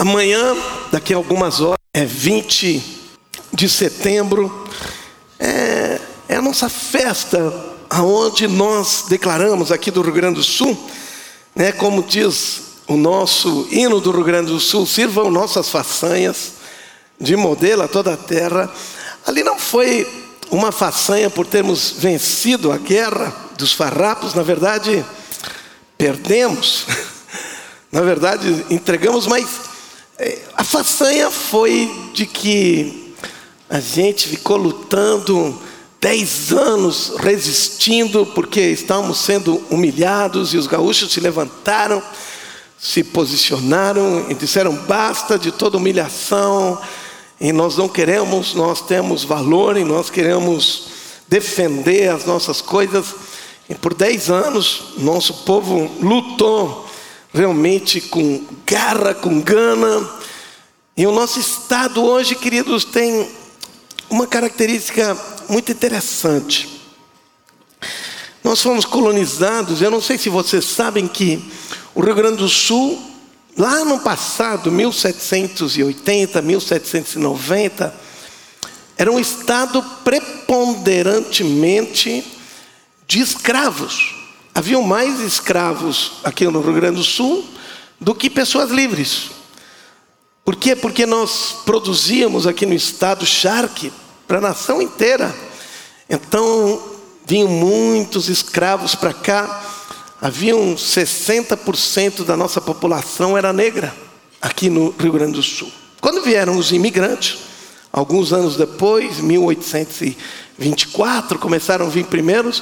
[0.00, 0.56] Amanhã,
[0.90, 2.82] daqui a algumas horas, é 20
[3.52, 4.66] de setembro,
[5.38, 7.52] é, é a nossa festa,
[7.90, 10.74] aonde nós declaramos aqui do Rio Grande do Sul,
[11.54, 16.52] né, como diz o nosso hino do Rio Grande do Sul, sirvam nossas façanhas
[17.20, 18.72] de modelo a toda a terra.
[19.26, 20.08] Ali não foi
[20.50, 25.04] uma façanha por termos vencido a guerra dos farrapos, na verdade,
[25.98, 26.86] perdemos.
[27.92, 29.69] na verdade, entregamos, mas é,
[30.56, 33.14] a façanha foi de que
[33.68, 35.58] a gente ficou lutando
[36.00, 42.02] dez anos, resistindo, porque estávamos sendo humilhados e os gaúchos se levantaram,
[42.78, 46.80] se posicionaram e disseram: basta de toda humilhação,
[47.40, 50.88] e nós não queremos, nós temos valor e nós queremos
[51.28, 53.14] defender as nossas coisas.
[53.68, 56.86] E por dez anos, nosso povo lutou
[57.32, 60.19] realmente com garra, com gana.
[61.00, 63.26] E o nosso estado hoje, queridos, tem
[64.10, 65.16] uma característica
[65.48, 66.68] muito interessante.
[68.44, 71.42] Nós fomos colonizados, eu não sei se vocês sabem que
[71.94, 73.00] o Rio Grande do Sul,
[73.56, 77.94] lá no passado, 1780, 1790,
[78.98, 82.22] era um estado preponderantemente
[83.06, 84.16] de escravos.
[84.54, 87.42] Haviam mais escravos aqui no Rio Grande do Sul
[87.98, 89.39] do que pessoas livres.
[90.50, 90.74] Por quê?
[90.74, 93.92] Porque nós produzíamos aqui no estado charque
[94.26, 95.32] para a nação inteira.
[96.08, 96.82] Então,
[97.24, 99.62] vinham muitos escravos para cá.
[100.20, 103.94] Haviam 60% da nossa população era negra
[104.42, 105.70] aqui no Rio Grande do Sul.
[106.00, 107.38] Quando vieram os imigrantes,
[107.92, 112.60] alguns anos depois, 1824, começaram a vir primeiros,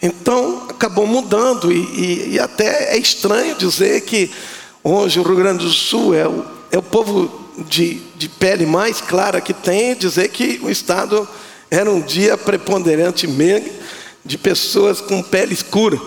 [0.00, 4.30] então acabou mudando, e, e, e, até é estranho dizer que
[4.84, 7.30] hoje o Rio Grande do Sul é o, é o povo
[7.68, 11.28] de, de pele mais clara que tem, dizer que o Estado
[11.70, 13.70] era um dia preponderantemente
[14.24, 16.00] de pessoas com pele escura.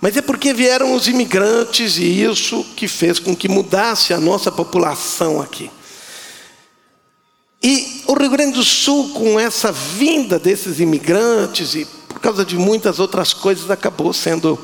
[0.00, 4.50] Mas é porque vieram os imigrantes e isso que fez com que mudasse a nossa
[4.50, 5.70] população aqui.
[7.62, 12.56] E o Rio Grande do Sul, com essa vinda desses imigrantes e por causa de
[12.56, 14.58] muitas outras coisas, acabou sendo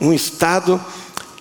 [0.00, 0.82] um estado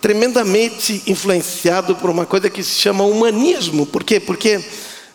[0.02, 3.86] tremendamente influenciado por uma coisa que se chama humanismo.
[3.86, 4.20] Por quê?
[4.20, 4.64] Porque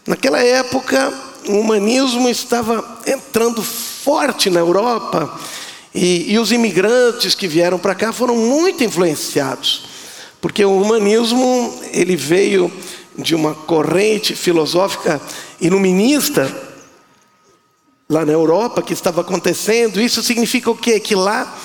[0.07, 1.13] naquela época
[1.49, 5.39] o humanismo estava entrando forte na Europa
[5.95, 9.85] e, e os imigrantes que vieram para cá foram muito influenciados,
[10.41, 12.73] porque o humanismo ele veio
[13.17, 15.21] de uma corrente filosófica
[15.61, 16.51] iluminista
[18.09, 20.01] lá na Europa que estava acontecendo.
[20.01, 20.99] Isso significa o quê?
[20.99, 21.57] Que lá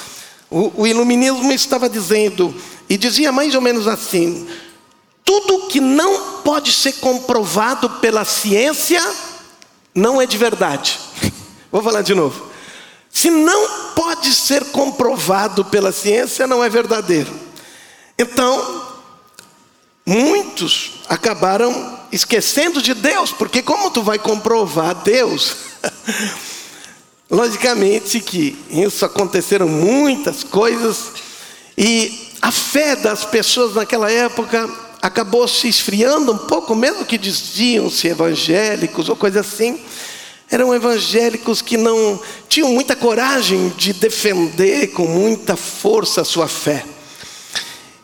[0.49, 2.53] o, o iluminismo estava dizendo,
[2.89, 4.47] e dizia mais ou menos assim:
[5.23, 9.01] tudo que não pode ser comprovado pela ciência
[9.93, 10.99] não é de verdade.
[11.71, 12.47] Vou falar de novo.
[13.11, 17.33] Se não pode ser comprovado pela ciência, não é verdadeiro.
[18.17, 18.85] Então,
[20.05, 25.55] muitos acabaram esquecendo de Deus, porque como tu vai comprovar Deus?
[27.29, 31.11] Logicamente que isso aconteceram muitas coisas
[31.77, 34.69] e a fé das pessoas naquela época
[35.01, 39.79] acabou se esfriando um pouco, mesmo que diziam-se evangélicos ou coisa assim.
[40.49, 46.85] Eram evangélicos que não tinham muita coragem de defender com muita força a sua fé.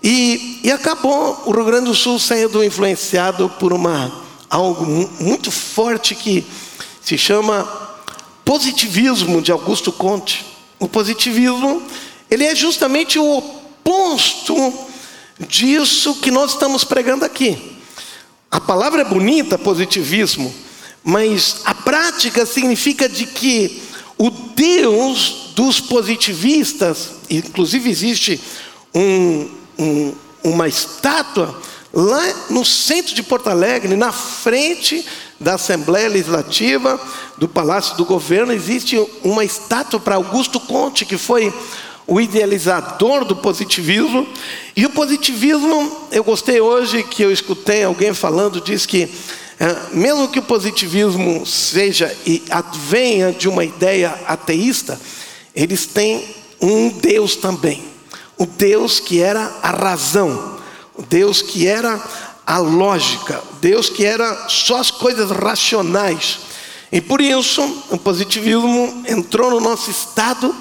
[0.03, 4.12] E, e acabou o Rio Grande do Sul sendo influenciado por uma,
[4.50, 4.85] algo
[5.22, 6.45] muito forte que
[7.01, 7.82] se chama
[8.46, 10.46] positivismo de Augusto Conte.
[10.80, 11.81] O positivismo,
[12.30, 14.74] ele é justamente o oposto
[15.40, 17.78] disso que nós estamos pregando aqui.
[18.52, 20.54] A palavra é bonita, positivismo,
[21.04, 23.81] mas a prática significa de que
[24.18, 28.40] o Deus dos positivistas, inclusive existe
[28.94, 31.60] um, um, uma estátua
[31.92, 35.06] lá no centro de Porto Alegre, na frente
[35.44, 37.00] da Assembleia Legislativa,
[37.38, 41.54] do Palácio do Governo, existe uma estátua para Augusto Conte, que foi
[42.07, 44.28] o idealizador do positivismo.
[44.75, 49.10] E o positivismo, eu gostei hoje que eu escutei alguém falando, diz que
[49.60, 52.42] é, mesmo que o positivismo seja e
[52.89, 55.00] venha de uma ideia ateísta,
[55.56, 56.28] eles têm
[56.60, 57.84] um Deus também.
[58.38, 60.57] O Deus que era a razão,
[60.96, 62.01] o Deus que era
[62.45, 66.40] a lógica, Deus que era só as coisas racionais.
[66.92, 70.56] E por isso o positivismo entrou no nosso estado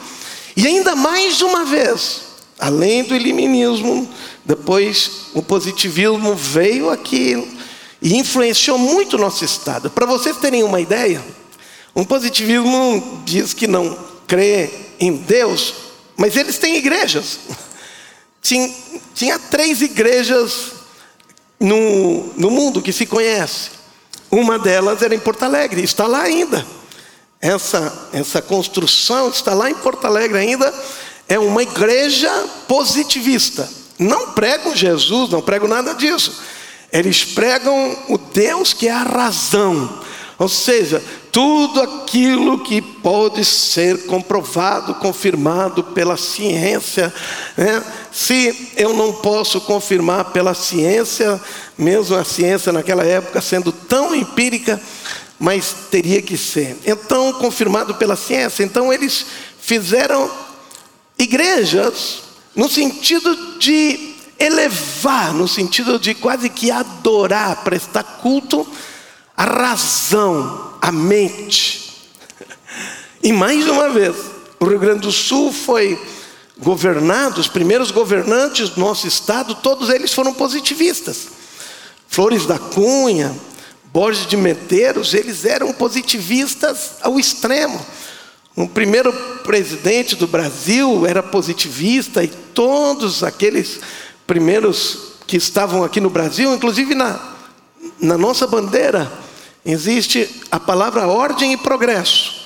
[0.57, 2.23] e ainda mais uma vez,
[2.59, 4.09] além do iluminismo,
[4.45, 7.59] depois o positivismo veio aqui
[8.01, 9.91] e influenciou muito o nosso estado.
[9.91, 11.23] Para vocês terem uma ideia,
[11.95, 13.97] um positivismo diz que não
[14.27, 15.75] crê em Deus,
[16.17, 17.39] mas eles têm igrejas.
[18.43, 18.75] Tinha,
[19.15, 20.73] tinha três igrejas
[21.63, 23.71] no, no mundo que se conhece.
[24.31, 26.67] Uma delas era em Porto Alegre, está lá ainda.
[27.41, 30.73] Essa, essa construção está lá em Porto Alegre ainda.
[31.29, 32.31] É uma igreja
[32.67, 33.69] positivista.
[33.99, 36.41] Não pregam Jesus, não pregam nada disso.
[36.93, 40.01] Eles pregam o Deus que é a razão.
[40.43, 41.01] Ou seja,
[41.31, 47.15] tudo aquilo que pode ser comprovado, confirmado pela ciência.
[47.57, 47.81] Né?
[48.11, 51.41] Se eu não posso confirmar pela ciência,
[51.79, 54.83] mesmo a ciência naquela época sendo tão empírica,
[55.39, 56.77] mas teria que ser.
[56.85, 59.25] Então, confirmado pela ciência, então eles
[59.61, 60.29] fizeram
[61.17, 62.25] igrejas
[62.57, 68.67] no sentido de elevar, no sentido de quase que adorar, prestar culto
[69.37, 72.11] à razão, à mente.
[73.23, 74.17] E mais uma vez,
[74.59, 76.01] o Rio Grande do Sul foi
[76.59, 81.29] governado, os primeiros governantes do nosso estado, todos eles foram positivistas.
[82.09, 83.35] Flores da Cunha,
[83.93, 87.85] Borges de Medeiros, eles eram positivistas ao extremo.
[88.55, 89.13] O primeiro
[89.45, 93.81] presidente do Brasil era positivista e todos aqueles
[94.27, 97.32] primeiros que estavam aqui no Brasil, inclusive na,
[98.03, 99.11] na nossa bandeira,
[99.65, 102.43] existe a palavra ordem e progresso.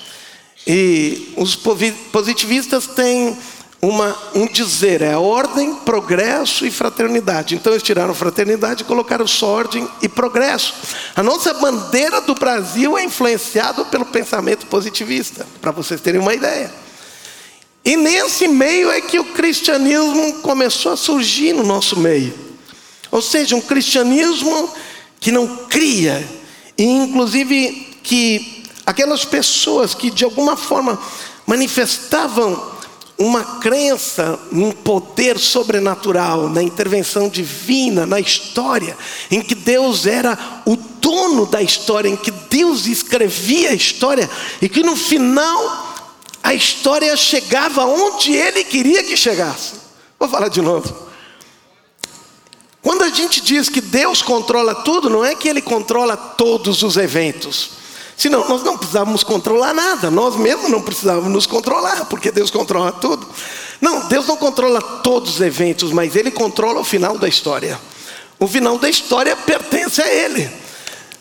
[0.65, 3.35] E os positivistas têm
[3.81, 7.55] uma, um dizer, é ordem, progresso e fraternidade.
[7.55, 10.73] Então eles tiraram fraternidade e colocaram só ordem e progresso.
[11.15, 16.71] A nossa bandeira do Brasil é influenciada pelo pensamento positivista, para vocês terem uma ideia.
[17.83, 22.33] E nesse meio é que o cristianismo começou a surgir no nosso meio.
[23.09, 24.69] Ou seja, um cristianismo
[25.19, 26.27] que não cria,
[26.77, 30.99] e inclusive que aquelas pessoas que de alguma forma
[31.45, 32.77] manifestavam
[33.17, 38.95] uma crença num poder sobrenatural, na intervenção divina, na história,
[39.31, 44.29] em que Deus era o dono da história, em que Deus escrevia a história
[44.61, 45.97] e que no final
[46.43, 49.73] a história chegava onde Ele queria que chegasse.
[50.19, 51.06] Vou falar de novo.
[52.87, 56.95] Quando a gente diz que Deus controla tudo, não é que Ele controla todos os
[56.95, 57.71] eventos.
[58.15, 62.93] Senão nós não precisávamos controlar nada, nós mesmos não precisávamos nos controlar, porque Deus controla
[62.93, 63.27] tudo.
[63.81, 67.77] Não, Deus não controla todos os eventos, mas Ele controla o final da história.
[68.39, 70.49] O final da história pertence a Ele.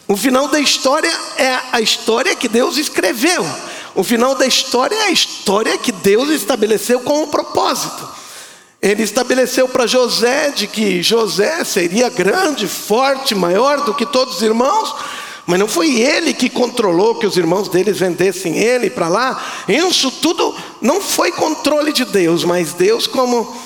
[0.06, 3.44] O final da história é a história que Deus escreveu.
[3.92, 8.08] O final da história é a história que Deus estabeleceu com um propósito.
[8.80, 14.42] Ele estabeleceu para José de que José seria grande, forte, maior do que todos os
[14.42, 14.94] irmãos,
[15.46, 19.64] mas não foi ele que controlou que os irmãos deles vendessem ele para lá.
[19.68, 23.56] Isso tudo não foi controle de Deus, mas Deus, como o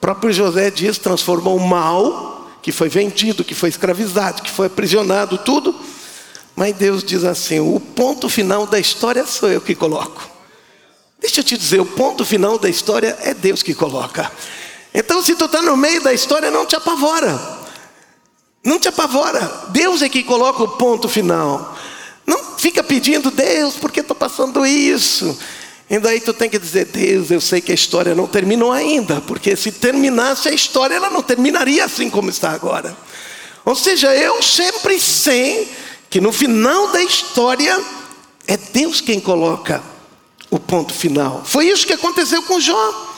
[0.00, 5.38] próprio José diz, transformou o mal, que foi vendido, que foi escravizado, que foi aprisionado,
[5.38, 5.74] tudo.
[6.56, 10.37] Mas Deus diz assim: o ponto final da história sou eu que coloco.
[11.20, 14.30] Deixa eu te dizer, o ponto final da história é Deus que coloca.
[14.94, 17.58] Então, se tu está no meio da história, não te apavora.
[18.64, 19.66] Não te apavora.
[19.70, 21.76] Deus é que coloca o ponto final.
[22.26, 25.36] Não fica pedindo, Deus, por que estou passando isso?
[25.90, 29.20] E daí tu tem que dizer, Deus, eu sei que a história não terminou ainda,
[29.22, 32.96] porque se terminasse a história, ela não terminaria assim como está agora.
[33.64, 35.68] Ou seja, eu sempre sei
[36.10, 37.82] que no final da história
[38.46, 39.82] é Deus quem coloca
[40.50, 41.42] o ponto final.
[41.44, 43.14] Foi isso que aconteceu com Jó.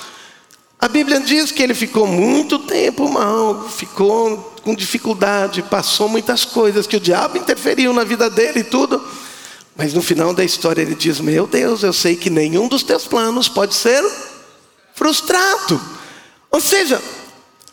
[0.78, 6.86] A Bíblia diz que ele ficou muito tempo mal, ficou com dificuldade, passou muitas coisas,
[6.86, 9.02] que o diabo interferiu na vida dele e tudo.
[9.76, 13.06] Mas no final da história ele diz: Meu Deus, eu sei que nenhum dos teus
[13.06, 14.02] planos pode ser
[14.94, 15.80] frustrado.
[16.50, 17.00] Ou seja,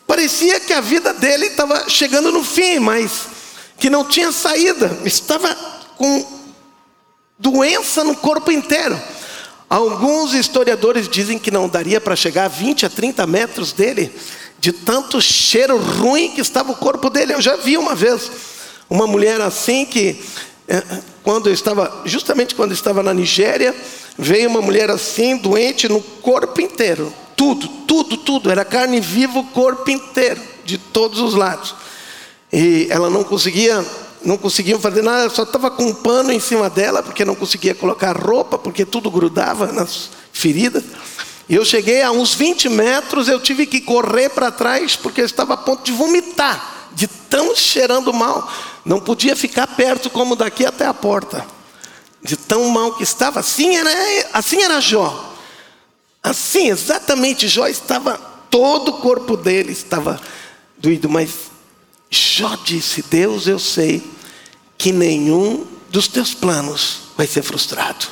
[0.06, 3.26] parecia que a vida dele estava chegando no fim, mas
[3.78, 5.54] que não tinha saída, estava
[5.96, 6.26] com
[7.38, 9.00] doença no corpo inteiro.
[9.68, 14.10] Alguns historiadores dizem que não daria para chegar a 20 a 30 metros dele,
[14.58, 17.34] de tanto cheiro ruim que estava o corpo dele.
[17.34, 18.30] Eu já vi uma vez
[18.88, 20.18] uma mulher assim que,
[20.66, 20.82] é,
[21.22, 23.74] quando eu estava, justamente quando eu estava na Nigéria,
[24.16, 27.12] veio uma mulher assim, doente no corpo inteiro.
[27.36, 28.50] Tudo, tudo, tudo.
[28.50, 31.74] Era carne viva o corpo inteiro, de todos os lados.
[32.50, 33.84] E ela não conseguia
[34.24, 37.74] não conseguiam fazer nada, só estava com um pano em cima dela, porque não conseguia
[37.74, 40.84] colocar roupa, porque tudo grudava nas feridas.
[41.48, 45.26] E eu cheguei a uns 20 metros, eu tive que correr para trás, porque eu
[45.26, 48.50] estava a ponto de vomitar, de tão cheirando mal.
[48.84, 51.46] não podia ficar perto como daqui até a porta.
[52.22, 53.90] De tão mal que estava, assim era,
[54.32, 55.34] assim era Jó.
[56.22, 58.18] Assim, exatamente, Jó estava,
[58.50, 60.20] todo o corpo dele estava
[60.76, 61.30] doído, mas
[62.10, 64.02] Jó disse: Deus, eu sei
[64.76, 68.06] que nenhum dos teus planos vai ser frustrado.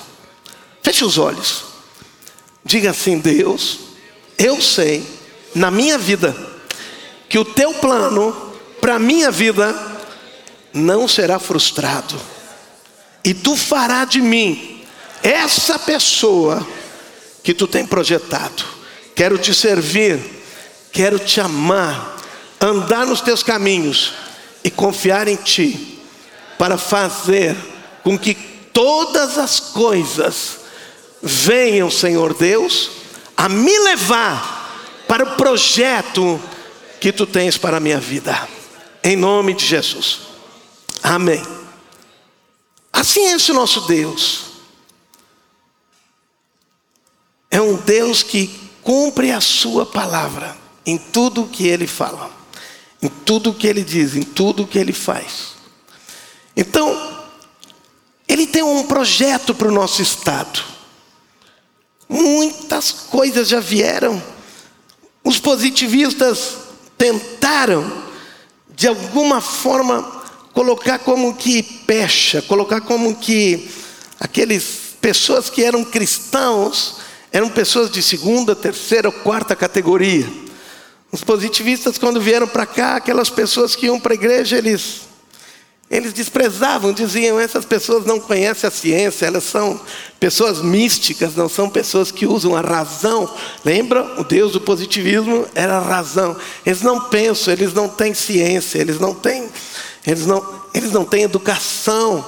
[0.83, 1.65] Feche os olhos.
[2.65, 3.79] Diga assim: Deus,
[4.37, 5.05] eu sei,
[5.55, 6.37] na minha vida,
[7.29, 9.75] que o teu plano para a minha vida
[10.73, 12.15] não será frustrado.
[13.25, 14.85] E tu fará de mim
[15.23, 16.67] essa pessoa
[17.43, 18.65] que tu tem projetado.
[19.15, 20.21] Quero te servir,
[20.93, 22.16] quero te amar,
[22.61, 24.15] andar nos teus caminhos
[24.65, 26.01] e confiar em ti
[26.59, 27.57] para fazer
[28.03, 28.35] com que
[28.73, 30.59] todas as coisas
[31.23, 32.91] venham, Senhor Deus,
[33.37, 36.41] a me levar para o projeto
[37.01, 38.49] que tu tens para a minha vida.
[39.03, 40.21] Em nome de Jesus.
[41.03, 41.43] Amém.
[42.93, 44.47] Assim é esse nosso Deus.
[47.51, 48.49] É um Deus que
[48.83, 52.31] cumpre a sua palavra em tudo o que ele fala,
[53.03, 55.57] em tudo o que ele diz, em tudo o que ele faz.
[56.57, 57.25] Então,
[58.27, 60.63] ele tem um projeto para o nosso estado.
[62.09, 64.23] Muitas coisas já vieram.
[65.23, 66.57] Os positivistas
[66.97, 68.05] tentaram
[68.77, 70.03] de alguma forma,
[70.53, 73.71] colocar como que pecha, colocar como que
[74.21, 76.97] aqueles pessoas que eram cristãos
[77.33, 80.27] eram pessoas de segunda, terceira ou quarta categoria.
[81.11, 85.07] Os positivistas, quando vieram para cá, aquelas pessoas que iam para a igreja, eles
[85.89, 89.81] eles desprezavam, diziam: essas pessoas não conhecem a ciência, elas são
[90.19, 93.33] pessoas místicas, não são pessoas que usam a razão.
[93.65, 94.21] Lembra?
[94.21, 96.37] O Deus do positivismo era a razão.
[96.65, 99.49] Eles não pensam, eles não têm ciência, eles não têm,
[100.05, 100.45] eles não,
[100.75, 102.25] eles não têm educação.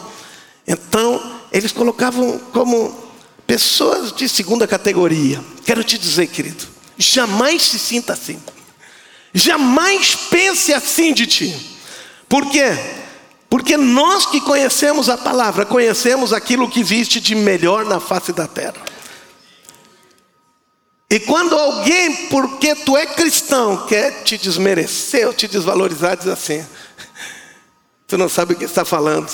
[0.66, 2.96] Então, eles colocavam como
[3.44, 5.42] pessoas de segunda categoria.
[5.64, 6.64] Quero te dizer, querido,
[6.96, 8.38] jamais se sinta assim.
[9.32, 11.78] Jamais pense assim de ti.
[12.28, 12.76] Por quê?
[13.48, 18.46] Porque nós que conhecemos a palavra, conhecemos aquilo que existe de melhor na face da
[18.46, 18.88] terra.
[21.10, 26.64] E quando alguém, porque tu é cristão, quer te desmerecer ou te desvalorizar, diz assim:
[28.06, 29.30] tu não sabe o que está falando.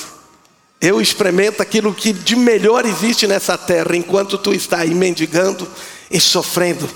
[0.80, 5.68] Eu experimento aquilo que de melhor existe nessa terra, enquanto tu está aí mendigando
[6.10, 6.88] e sofrendo,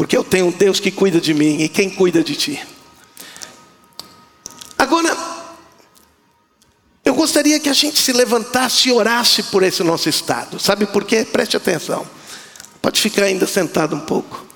[0.00, 2.66] porque eu tenho um Deus que cuida de mim e quem cuida de ti.
[4.78, 5.14] Agora,
[7.04, 10.58] eu gostaria que a gente se levantasse e orasse por esse nosso estado.
[10.58, 11.22] Sabe por quê?
[11.22, 12.06] Preste atenção.
[12.80, 14.46] Pode ficar ainda sentado um pouco.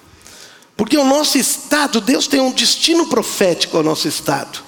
[0.79, 4.61] Porque o nosso estado, Deus tem um destino profético ao nosso estado.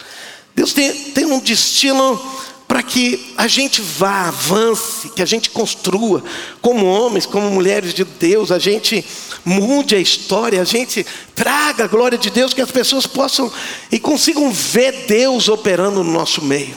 [0.54, 2.20] Deus tem, tem um destino
[2.66, 6.22] para que a gente vá, avance, que a gente construa,
[6.60, 9.04] como homens, como mulheres de Deus, a gente
[9.44, 13.52] mude a história, a gente traga a glória de Deus, que as pessoas possam
[13.90, 16.76] e consigam ver Deus operando no nosso meio.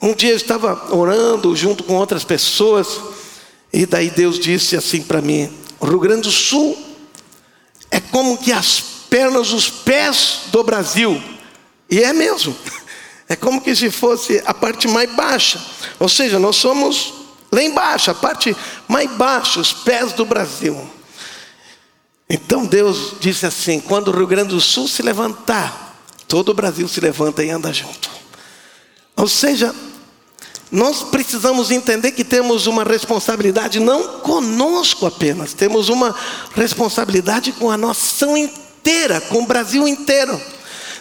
[0.00, 3.00] Um dia eu estava orando junto com outras pessoas,
[3.72, 6.76] e daí Deus disse assim para mim: o Rio Grande do Sul
[7.90, 11.22] é como que as pernas, os pés do Brasil.
[11.90, 12.56] E é mesmo.
[13.28, 15.60] É como que se fosse a parte mais baixa.
[15.98, 17.14] Ou seja, nós somos
[17.50, 18.54] lá embaixo, a parte
[18.86, 20.90] mais baixa, os pés do Brasil.
[22.28, 26.86] Então Deus disse assim: quando o Rio Grande do Sul se levantar, todo o Brasil
[26.88, 28.10] se levanta e anda junto.
[29.16, 29.74] Ou seja,
[30.70, 36.14] nós precisamos entender que temos uma responsabilidade não conosco apenas, temos uma
[36.54, 40.40] responsabilidade com a nação inteira, com o Brasil inteiro.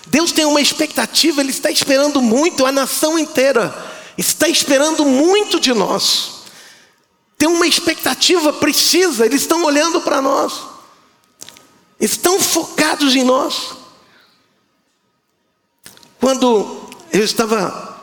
[0.08, 3.74] Deus tem uma expectativa, Ele está esperando muito, a nação inteira
[4.18, 6.44] está esperando muito de nós.
[7.38, 10.62] Tem uma expectativa precisa, eles estão olhando para nós,
[12.00, 13.72] estão focados em nós.
[16.20, 18.02] Quando eu estava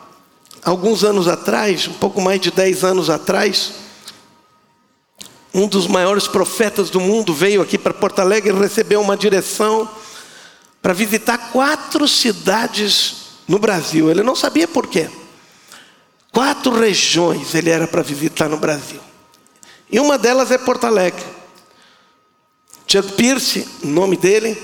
[0.62, 3.73] alguns anos atrás, um pouco mais de 10 anos atrás,
[5.54, 9.88] um dos maiores profetas do mundo veio aqui para Porto Alegre e recebeu uma direção
[10.81, 14.11] para visitar quatro cidades no Brasil.
[14.11, 15.09] Ele não sabia por quê.
[16.33, 19.01] Quatro regiões ele era para visitar no Brasil.
[19.91, 21.25] E uma delas é Porto Alegre.
[22.87, 24.57] Chuck Pierce, o nome dele,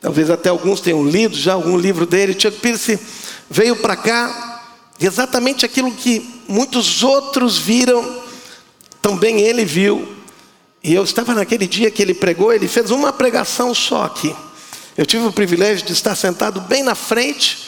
[0.00, 2.38] talvez até alguns tenham lido já algum livro dele.
[2.38, 2.98] Chuck Pierce
[3.50, 4.52] veio para cá
[5.04, 8.22] Exatamente aquilo que muitos outros viram,
[9.00, 10.16] também ele viu.
[10.82, 14.34] E eu estava naquele dia que ele pregou, ele fez uma pregação só aqui.
[14.96, 17.66] Eu tive o privilégio de estar sentado bem na frente,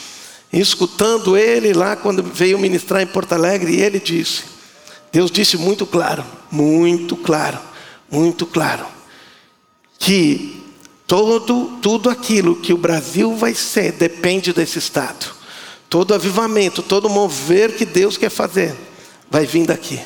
[0.52, 4.42] escutando ele lá quando veio ministrar em Porto Alegre, e ele disse:
[5.10, 7.58] Deus disse muito claro, muito claro,
[8.10, 8.84] muito claro,
[9.98, 10.62] que
[11.06, 15.32] todo, tudo aquilo que o Brasil vai ser depende desse Estado.
[15.88, 18.74] Todo avivamento, todo mover que Deus quer fazer,
[19.30, 20.00] vai vir daqui.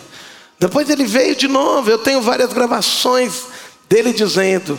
[0.59, 3.45] Depois ele veio de novo, eu tenho várias gravações
[3.89, 4.79] dele dizendo: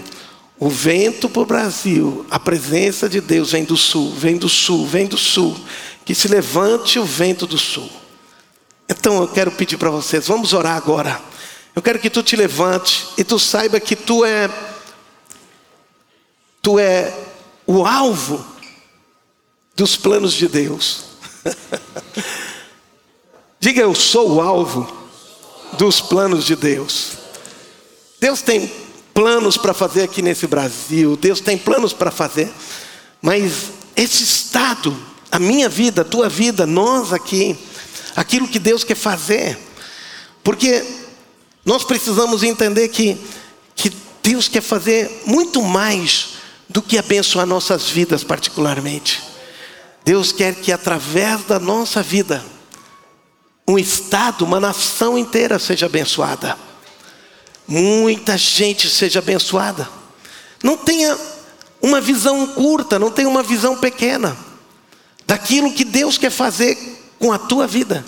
[0.60, 4.86] o vento para o Brasil, a presença de Deus vem do sul, vem do sul,
[4.86, 5.58] vem do sul.
[6.04, 7.90] Que se levante o vento do sul.
[8.90, 11.22] Então eu quero pedir para vocês, vamos orar agora.
[11.74, 14.50] Eu quero que tu te levante e tu saiba que tu é
[16.62, 17.18] tu é
[17.66, 18.46] o alvo
[19.76, 21.06] dos planos de Deus.
[23.62, 24.92] Diga eu sou o alvo
[25.78, 27.14] dos planos de Deus.
[28.20, 28.70] Deus tem
[29.20, 32.50] planos para fazer aqui nesse Brasil, Deus tem planos para fazer,
[33.22, 34.98] mas esse estado,
[35.30, 37.60] a minha vida, a tua vida, nós aqui,
[38.16, 39.60] aquilo que Deus quer fazer,
[40.42, 40.86] porque
[41.66, 43.18] nós precisamos entender que,
[43.76, 43.92] que
[44.24, 46.36] Deus quer fazer muito mais
[46.70, 49.22] do que abençoar nossas vidas, particularmente.
[50.06, 52.42] Deus quer que através da nossa vida,
[53.68, 56.69] um estado, uma nação inteira seja abençoada
[57.70, 59.88] muita gente seja abençoada.
[60.64, 61.18] Não tenha
[61.82, 64.36] uma visão curta, não tenha uma visão pequena
[65.26, 66.78] daquilo que Deus quer fazer
[67.20, 68.04] com a tua vida.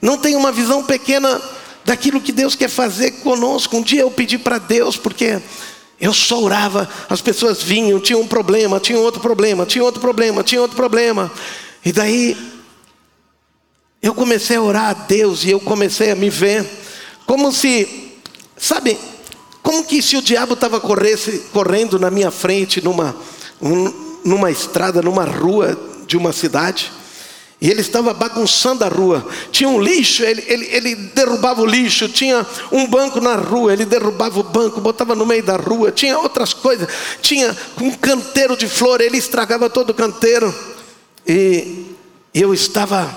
[0.00, 1.40] Não tenha uma visão pequena
[1.84, 3.76] daquilo que Deus quer fazer conosco.
[3.76, 5.42] Um dia eu pedi para Deus, porque
[6.00, 10.42] eu só orava, as pessoas vinham, tinham um problema, tinham outro problema, tinham outro problema,
[10.42, 11.30] tinham outro problema.
[11.84, 12.36] E daí
[14.00, 16.64] eu comecei a orar a Deus e eu comecei a me ver
[17.26, 18.09] como se
[18.60, 18.98] Sabe,
[19.62, 23.16] como que se o diabo estava correndo na minha frente numa,
[24.24, 26.92] numa estrada, numa rua de uma cidade,
[27.60, 29.26] e ele estava bagunçando a rua.
[29.52, 32.08] Tinha um lixo, ele, ele, ele derrubava o lixo.
[32.08, 35.92] Tinha um banco na rua, ele derrubava o banco, botava no meio da rua.
[35.92, 36.88] Tinha outras coisas.
[37.20, 40.54] Tinha um canteiro de flor, ele estragava todo o canteiro.
[41.28, 41.94] E
[42.32, 43.14] eu estava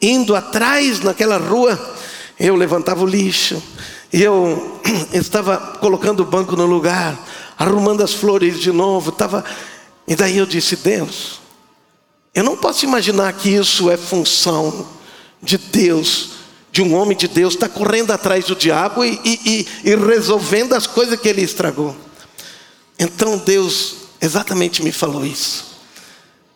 [0.00, 1.76] indo atrás naquela rua.
[2.38, 3.60] Eu levantava o lixo,
[4.12, 4.80] e eu
[5.12, 7.18] estava colocando o banco no lugar,
[7.58, 9.44] arrumando as flores de novo, estava.
[10.06, 11.40] E daí eu disse: Deus,
[12.34, 14.86] eu não posso imaginar que isso é função
[15.42, 16.30] de Deus,
[16.72, 20.86] de um homem de Deus, está correndo atrás do diabo e, e, e, resolvendo as
[20.86, 21.96] coisas que ele estragou.
[22.98, 25.78] Então Deus exatamente me falou isso.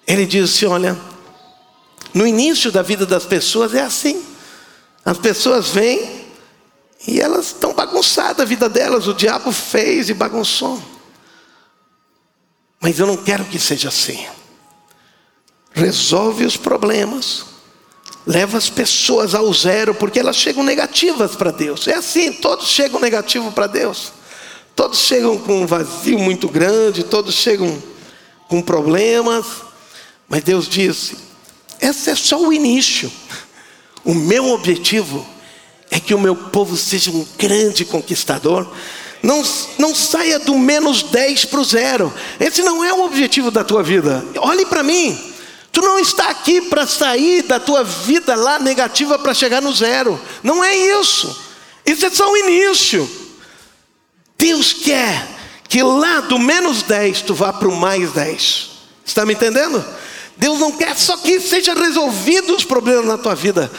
[0.07, 0.99] Ele disse: Olha,
[2.13, 4.23] no início da vida das pessoas é assim.
[5.05, 6.24] As pessoas vêm,
[7.07, 10.83] e elas estão bagunçadas a vida delas, o diabo fez e bagunçou.
[12.81, 14.27] Mas eu não quero que seja assim.
[15.73, 17.45] Resolve os problemas,
[18.27, 21.87] leva as pessoas ao zero, porque elas chegam negativas para Deus.
[21.89, 24.13] É assim, todos chegam negativos para Deus.
[24.77, 27.83] Todos chegam com um vazio muito grande, todos chegam
[28.49, 29.47] com problemas.
[30.29, 31.17] Mas Deus disse:
[31.81, 33.13] esse é só o início.
[34.05, 35.27] O meu objetivo
[35.91, 38.67] é que o meu povo seja um grande conquistador.
[39.23, 39.43] Não,
[39.79, 42.13] não saia do menos 10 para o zero.
[42.39, 44.25] Esse não é o objetivo da tua vida.
[44.39, 45.19] Olhe para mim.
[45.73, 50.21] Tu não está aqui para sair da tua vida lá negativa para chegar no zero.
[50.43, 51.37] Não é isso.
[51.85, 53.11] Isso é só o início.
[54.39, 55.27] Deus quer
[55.69, 58.71] que lá do menos 10 tu vá para o mais 10.
[59.05, 59.85] Está me entendendo?
[60.37, 63.71] Deus não quer só que seja resolvido os problemas na tua vida,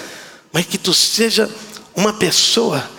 [0.51, 1.49] mas que tu seja
[1.95, 2.89] uma pessoa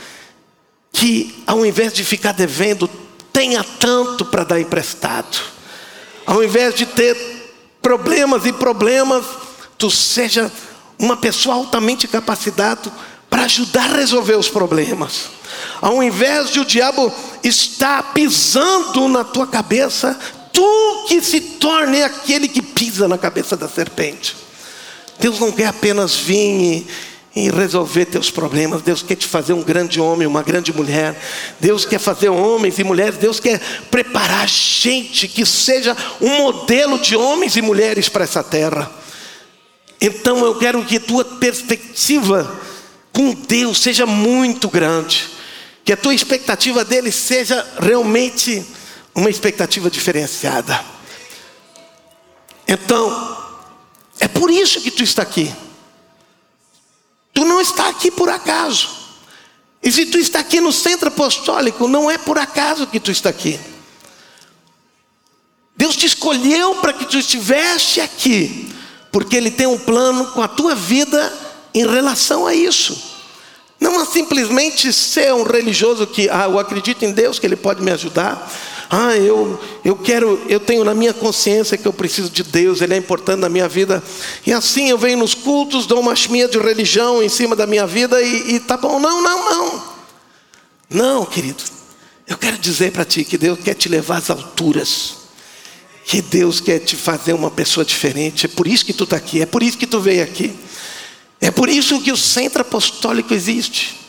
[0.92, 2.88] que, ao invés de ficar devendo,
[3.32, 5.38] tenha tanto para dar emprestado,
[6.24, 7.16] ao invés de ter
[7.82, 9.24] problemas e problemas,
[9.78, 10.50] tu seja
[10.98, 12.90] uma pessoa altamente capacitada
[13.28, 15.28] para ajudar a resolver os problemas.
[15.80, 17.12] Ao invés de o diabo
[17.44, 20.18] estar pisando na tua cabeça,
[20.52, 24.34] tu que se torne aquele que pisa na cabeça da serpente.
[25.18, 26.86] Deus não quer apenas vir e
[27.36, 28.80] em resolver teus problemas.
[28.80, 31.14] Deus quer te fazer um grande homem, uma grande mulher.
[31.60, 33.18] Deus quer fazer homens e mulheres.
[33.18, 38.90] Deus quer preparar gente que seja um modelo de homens e mulheres para essa terra.
[40.00, 42.58] Então eu quero que tua perspectiva
[43.12, 45.28] com Deus seja muito grande.
[45.84, 48.64] Que a tua expectativa dele seja realmente
[49.14, 50.82] uma expectativa diferenciada.
[52.66, 53.36] Então,
[54.18, 55.54] é por isso que tu está aqui.
[57.36, 58.88] Tu não está aqui por acaso.
[59.82, 63.28] E se tu está aqui no centro apostólico, não é por acaso que tu está
[63.28, 63.60] aqui.
[65.76, 68.72] Deus te escolheu para que tu estivesse aqui,
[69.12, 71.30] porque Ele tem um plano com a tua vida
[71.74, 72.96] em relação a isso.
[73.78, 77.82] Não é simplesmente ser um religioso que, ah, eu acredito em Deus, que Ele pode
[77.82, 78.50] me ajudar.
[78.88, 82.94] Ah, eu, eu quero, eu tenho na minha consciência que eu preciso de Deus, Ele
[82.94, 84.02] é importante na minha vida.
[84.46, 87.86] E assim eu venho nos cultos, dou uma chimia de religião em cima da minha
[87.86, 89.00] vida e, e tá bom.
[89.00, 89.82] Não, não, não.
[90.88, 91.62] Não, querido.
[92.26, 95.16] Eu quero dizer para ti que Deus quer te levar às alturas.
[96.04, 98.46] Que Deus quer te fazer uma pessoa diferente.
[98.46, 100.54] É por isso que tu está aqui, é por isso que tu veio aqui.
[101.40, 104.05] É por isso que o centro apostólico existe.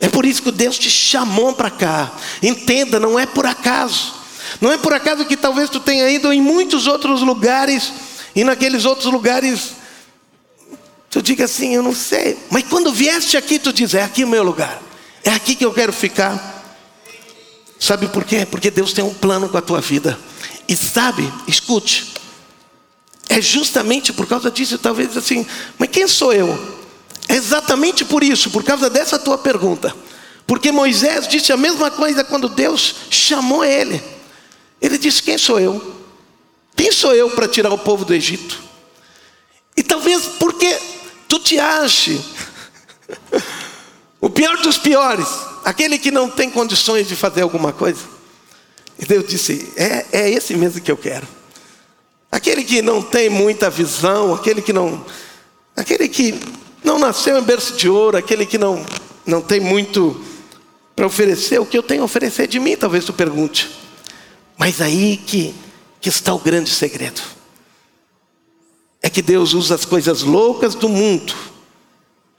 [0.00, 2.10] É por isso que Deus te chamou para cá.
[2.42, 4.14] Entenda, não é por acaso.
[4.60, 7.92] Não é por acaso que talvez tu tenha ido em muitos outros lugares
[8.34, 9.72] e naqueles outros lugares
[11.10, 12.38] tu diga assim, eu não sei.
[12.50, 14.80] Mas quando vieste aqui tu diz, é aqui o meu lugar.
[15.22, 16.64] É aqui que eu quero ficar.
[17.78, 18.46] Sabe por quê?
[18.50, 20.18] Porque Deus tem um plano com a tua vida.
[20.66, 22.14] E sabe, escute.
[23.28, 25.46] É justamente por causa disso, talvez assim,
[25.78, 26.79] mas quem sou eu?
[27.30, 29.94] Exatamente por isso, por causa dessa tua pergunta.
[30.46, 34.02] Porque Moisés disse a mesma coisa quando Deus chamou ele.
[34.82, 35.96] Ele disse: Quem sou eu?
[36.74, 38.60] Quem sou eu para tirar o povo do Egito?
[39.76, 40.76] E talvez porque
[41.28, 42.20] tu te ache
[44.20, 45.28] o pior dos piores,
[45.64, 48.02] aquele que não tem condições de fazer alguma coisa.
[48.98, 51.28] E Deus disse: É, é esse mesmo que eu quero.
[52.32, 55.04] Aquele que não tem muita visão, aquele que não.
[55.76, 56.40] Aquele que
[56.82, 58.84] não nasceu em berço de ouro, aquele que não,
[59.26, 60.24] não tem muito
[60.96, 63.70] para oferecer, o que eu tenho a oferecer de mim, talvez tu pergunte.
[64.58, 65.54] Mas aí que,
[66.00, 67.22] que está o grande segredo.
[69.02, 71.34] É que Deus usa as coisas loucas do mundo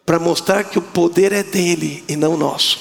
[0.05, 2.79] para mostrar que o poder é dele e não nosso.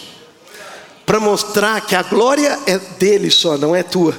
[1.06, 4.14] Para mostrar que a glória é dele só, não é tua.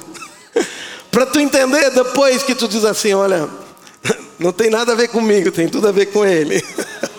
[1.12, 3.48] para tu entender depois que tu diz assim, olha,
[4.38, 6.60] não tem nada a ver comigo, tem tudo a ver com ele.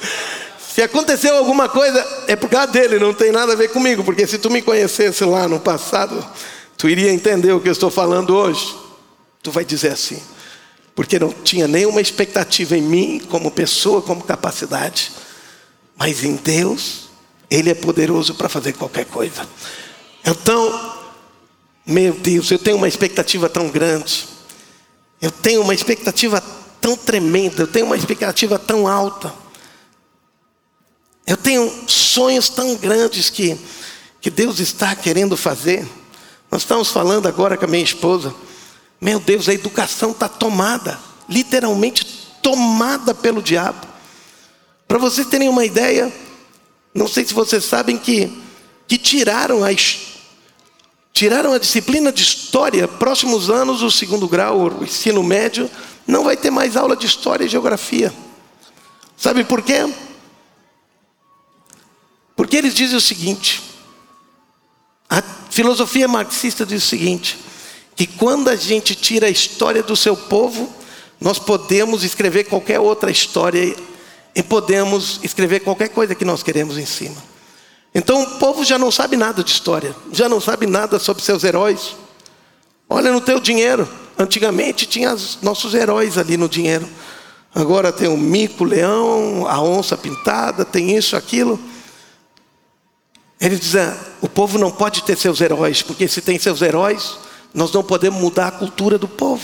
[0.73, 4.25] Se aconteceu alguma coisa, é por causa dele, não tem nada a ver comigo, porque
[4.25, 6.27] se tu me conhecesse lá no passado,
[6.75, 8.75] tu iria entender o que eu estou falando hoje.
[9.43, 10.19] Tu vai dizer assim,
[10.95, 15.11] porque não tinha nenhuma expectativa em mim, como pessoa, como capacidade,
[15.95, 17.09] mas em Deus,
[17.51, 19.47] Ele é poderoso para fazer qualquer coisa.
[20.25, 20.95] Então,
[21.85, 24.25] meu Deus, eu tenho uma expectativa tão grande,
[25.21, 26.43] eu tenho uma expectativa
[26.81, 29.42] tão tremenda, eu tenho uma expectativa tão alta.
[31.25, 33.57] Eu tenho sonhos tão grandes que,
[34.19, 35.87] que Deus está querendo fazer.
[36.51, 38.33] Nós estamos falando agora com a minha esposa.
[38.99, 42.05] Meu Deus, a educação está tomada, literalmente
[42.41, 43.87] tomada pelo diabo.
[44.87, 46.11] Para vocês terem uma ideia,
[46.93, 48.31] não sei se vocês sabem que,
[48.87, 49.69] que tiraram, a,
[51.13, 52.87] tiraram a disciplina de história.
[52.87, 55.71] Próximos anos, o segundo grau, o ensino médio,
[56.05, 58.13] não vai ter mais aula de história e geografia.
[59.17, 59.85] Sabe por quê?
[62.35, 63.61] Porque eles dizem o seguinte:
[65.09, 67.37] a filosofia marxista diz o seguinte,
[67.95, 70.71] que quando a gente tira a história do seu povo,
[71.19, 73.75] nós podemos escrever qualquer outra história
[74.35, 77.15] e podemos escrever qualquer coisa que nós queremos em cima.
[77.93, 81.43] Então o povo já não sabe nada de história, já não sabe nada sobre seus
[81.43, 81.95] heróis.
[82.89, 83.87] Olha no teu dinheiro.
[84.17, 86.87] Antigamente tinha os nossos heróis ali no dinheiro.
[87.53, 91.59] Agora tem o mico, o leão, a onça pintada, tem isso, aquilo.
[93.43, 97.17] Ele diz: ah, o povo não pode ter seus heróis, porque se tem seus heróis,
[97.53, 99.43] nós não podemos mudar a cultura do povo.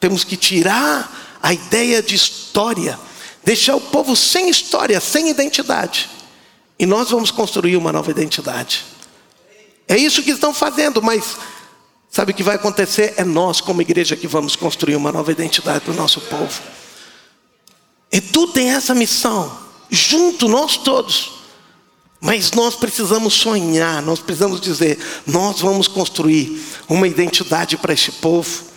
[0.00, 2.98] Temos que tirar a ideia de história,
[3.44, 6.10] deixar o povo sem história, sem identidade.
[6.76, 8.84] E nós vamos construir uma nova identidade.
[9.86, 11.36] É isso que estão fazendo, mas
[12.10, 13.14] sabe o que vai acontecer?
[13.16, 16.60] É nós, como igreja, que vamos construir uma nova identidade para o nosso povo.
[18.10, 19.56] E tu tem essa missão,
[19.88, 21.39] junto nós todos.
[22.20, 28.68] Mas nós precisamos sonhar, nós precisamos dizer: nós vamos construir uma identidade para este povo.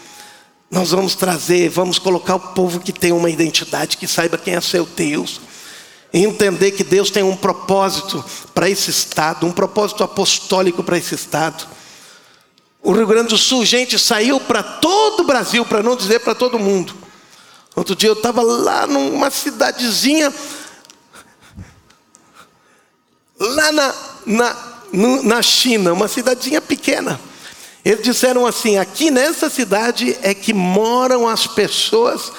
[0.72, 4.62] Nós vamos trazer, vamos colocar o povo que tem uma identidade, que saiba quem é
[4.62, 5.42] seu Deus.
[6.12, 11.14] E entender que Deus tem um propósito para esse estado, um propósito apostólico para esse
[11.14, 11.68] estado.
[12.82, 16.34] O Rio Grande do Sul, gente, saiu para todo o Brasil, para não dizer para
[16.34, 16.94] todo mundo.
[17.76, 20.34] Outro dia eu estava lá numa cidadezinha
[23.44, 23.94] lá na,
[24.26, 24.56] na,
[25.24, 27.20] na China, uma cidadezinha pequena.
[27.84, 32.32] Eles disseram assim: aqui nessa cidade é que moram as pessoas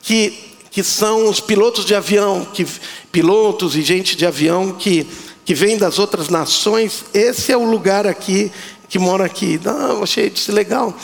[0.00, 0.32] que,
[0.70, 2.66] que são os pilotos de avião, que,
[3.12, 5.06] pilotos e gente de avião que,
[5.44, 7.04] que vem das outras nações.
[7.12, 8.50] Esse é o lugar aqui
[8.88, 9.60] que mora aqui.
[9.62, 10.94] Não, achei isso legal.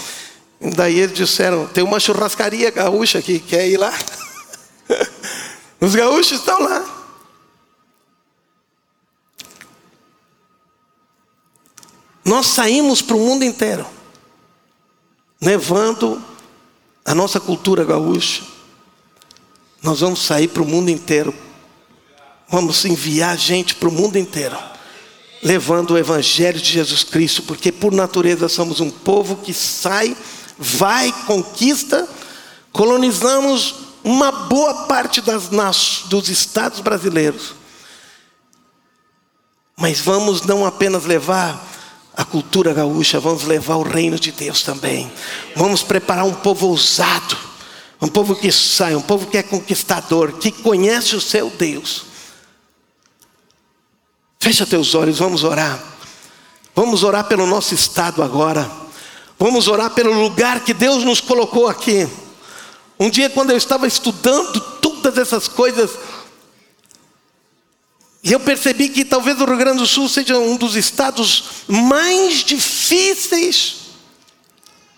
[0.58, 3.92] Daí eles disseram: tem uma churrascaria gaúcha aqui, quer ir lá?
[5.80, 7.01] Os gaúchos estão lá.
[12.24, 13.86] Nós saímos para o mundo inteiro,
[15.40, 16.22] levando
[17.04, 18.42] a nossa cultura gaúcha.
[19.82, 21.34] Nós vamos sair para o mundo inteiro.
[22.48, 24.56] Vamos enviar gente para o mundo inteiro,
[25.42, 30.16] levando o Evangelho de Jesus Cristo, porque por natureza somos um povo que sai,
[30.58, 32.06] vai, conquista,
[32.70, 37.54] colonizamos uma boa parte das, nas, dos estados brasileiros.
[39.76, 41.71] Mas vamos não apenas levar
[42.16, 45.10] a cultura gaúcha, vamos levar o reino de Deus também.
[45.56, 47.36] Vamos preparar um povo ousado,
[48.00, 52.04] um povo que sai, um povo que é conquistador, que conhece o seu Deus.
[54.38, 55.82] Fecha teus olhos, vamos orar.
[56.74, 58.70] Vamos orar pelo nosso estado agora.
[59.38, 62.08] Vamos orar pelo lugar que Deus nos colocou aqui.
[62.98, 65.90] Um dia, quando eu estava estudando todas essas coisas,
[68.22, 72.44] e eu percebi que talvez o Rio Grande do Sul seja um dos estados mais
[72.44, 73.76] difíceis,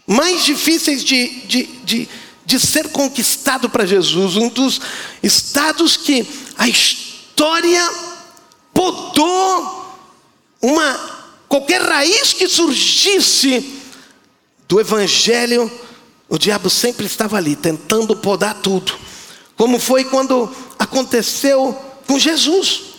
[0.06, 2.08] mais difíceis de, de, de,
[2.44, 4.78] de ser conquistado para Jesus, um dos
[5.22, 6.26] estados que
[6.58, 7.90] a história
[8.74, 9.98] podou
[10.60, 11.14] uma
[11.48, 13.80] qualquer raiz que surgisse
[14.68, 15.70] do evangelho,
[16.28, 18.98] o diabo sempre estava ali tentando podar tudo.
[19.56, 21.72] Como foi quando aconteceu
[22.06, 22.93] com Jesus.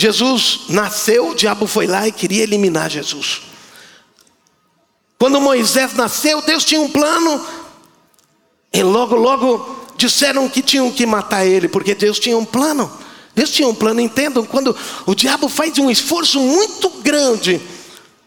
[0.00, 3.42] Jesus nasceu, o diabo foi lá e queria eliminar Jesus.
[5.18, 7.44] Quando Moisés nasceu, Deus tinha um plano,
[8.72, 12.88] e logo, logo disseram que tinham que matar ele, porque Deus tinha um plano.
[13.34, 17.60] Deus tinha um plano, entendam, quando o diabo faz um esforço muito grande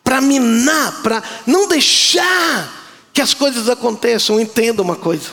[0.03, 5.29] para minar, para não deixar que as coisas aconteçam, entenda uma coisa.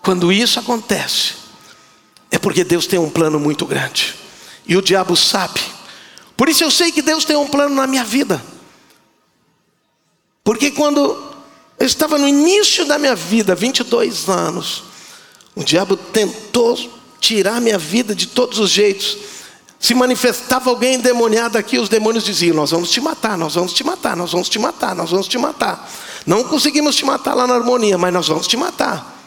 [0.00, 1.34] Quando isso acontece,
[2.30, 4.27] é porque Deus tem um plano muito grande.
[4.68, 5.60] E o diabo sabe.
[6.36, 8.40] Por isso eu sei que Deus tem um plano na minha vida.
[10.44, 11.00] Porque quando
[11.78, 14.84] eu estava no início da minha vida, 22 anos,
[15.54, 16.78] o diabo tentou
[17.18, 19.16] tirar minha vida de todos os jeitos.
[19.80, 23.82] Se manifestava alguém endemoniado aqui, os demônios diziam: Nós vamos te matar, nós vamos te
[23.82, 25.90] matar, nós vamos te matar, nós vamos te matar.
[26.26, 29.17] Não conseguimos te matar lá na harmonia, mas nós vamos te matar.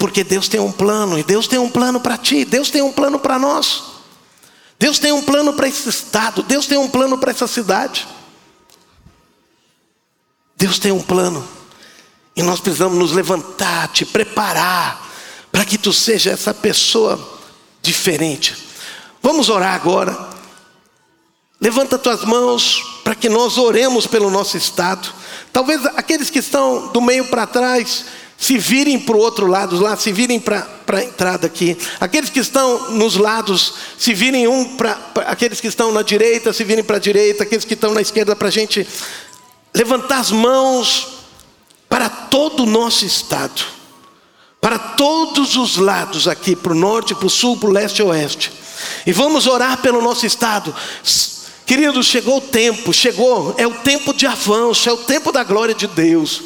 [0.00, 2.90] Porque Deus tem um plano, e Deus tem um plano para ti, Deus tem um
[2.90, 3.82] plano para nós.
[4.78, 8.08] Deus tem um plano para esse estado, Deus tem um plano para essa cidade.
[10.56, 11.46] Deus tem um plano.
[12.34, 15.06] E nós precisamos nos levantar, te preparar,
[15.52, 17.38] para que tu seja essa pessoa
[17.82, 18.56] diferente.
[19.22, 20.30] Vamos orar agora.
[21.60, 25.12] Levanta tuas mãos para que nós oremos pelo nosso estado.
[25.52, 28.06] Talvez aqueles que estão do meio para trás,
[28.40, 31.76] se virem para o outro lado lá, se virem para a entrada aqui.
[32.00, 34.98] Aqueles que estão nos lados, se virem um para.
[35.26, 37.42] Aqueles que estão na direita, se virem para a direita.
[37.42, 38.88] Aqueles que estão na esquerda, para a gente
[39.74, 41.18] levantar as mãos
[41.86, 43.62] para todo o nosso estado.
[44.58, 48.02] Para todos os lados aqui, para o norte, para o sul, para o leste e
[48.02, 48.50] oeste.
[49.04, 50.74] E vamos orar pelo nosso estado.
[51.66, 55.74] Queridos, chegou o tempo, chegou, é o tempo de avanço, é o tempo da glória
[55.74, 56.40] de Deus.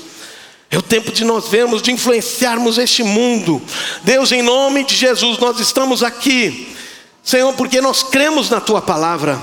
[0.75, 3.63] É o tempo de nós vermos, de influenciarmos este mundo.
[4.03, 6.75] Deus, em nome de Jesus, nós estamos aqui,
[7.23, 9.41] Senhor, porque nós cremos na Tua palavra.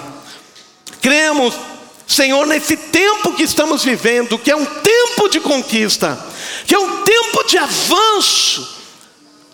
[1.01, 1.53] Cremos,
[2.05, 6.19] Senhor, nesse tempo que estamos vivendo, que é um tempo de conquista,
[6.67, 8.81] que é um tempo de avanço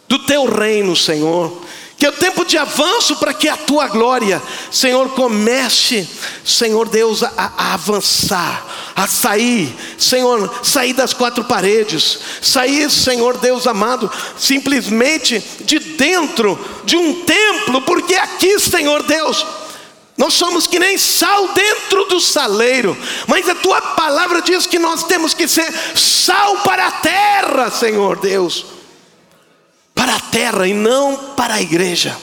[0.08, 1.62] do Teu reino, Senhor
[1.98, 6.08] que é o tempo de avanço para que a tua glória, Senhor, comece,
[6.46, 13.66] Senhor Deus, a, a, avançar, a sair, Senhor, sair das quatro paredes, sair, Senhor Deus
[13.66, 19.44] amado, simplesmente de dentro de um templo, porque aqui, Senhor Deus,
[20.16, 25.04] nós somos que nem sal dentro do saleiro, mas a tua palavra diz que nós
[25.06, 28.77] temos que ser sal para a terra, Senhor Deus
[30.18, 32.18] a terra e não para a igreja.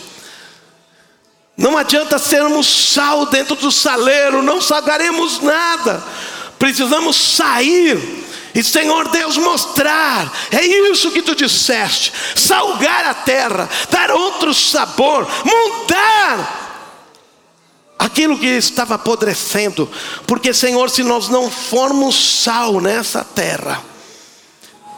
[1.57, 6.03] Não adianta sermos sal dentro do saleiro, não salgaremos nada.
[6.59, 10.33] Precisamos sair e, Senhor Deus, mostrar.
[10.51, 16.63] É isso que tu disseste: salgar a terra, dar outro sabor, mudar
[17.99, 19.91] aquilo que estava apodrecendo.
[20.27, 23.94] Porque, Senhor, se nós não formos sal nessa terra,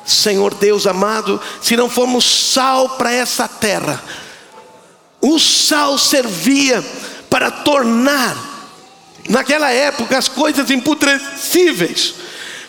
[0.07, 4.03] Senhor Deus amado, se não formos sal para essa terra,
[5.21, 6.85] o sal servia
[7.29, 8.37] para tornar,
[9.29, 12.15] naquela época, as coisas imputrescíveis,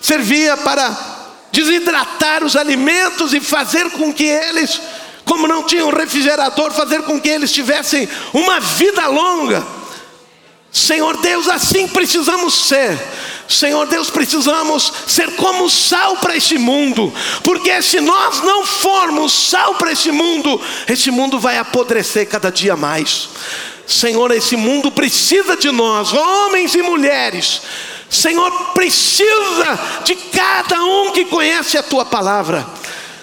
[0.01, 1.15] servia para
[1.51, 4.81] desidratar os alimentos e fazer com que eles
[5.27, 9.61] como não tinham refrigerador, fazer com que eles tivessem uma vida longa.
[10.71, 12.97] Senhor Deus, assim precisamos ser.
[13.47, 19.75] Senhor Deus, precisamos ser como sal para este mundo, porque se nós não formos sal
[19.75, 23.29] para este mundo, este mundo vai apodrecer cada dia mais.
[23.87, 27.61] Senhor, esse mundo precisa de nós, homens e mulheres.
[28.09, 32.67] Senhor, precisa de cada um que conhece a tua palavra.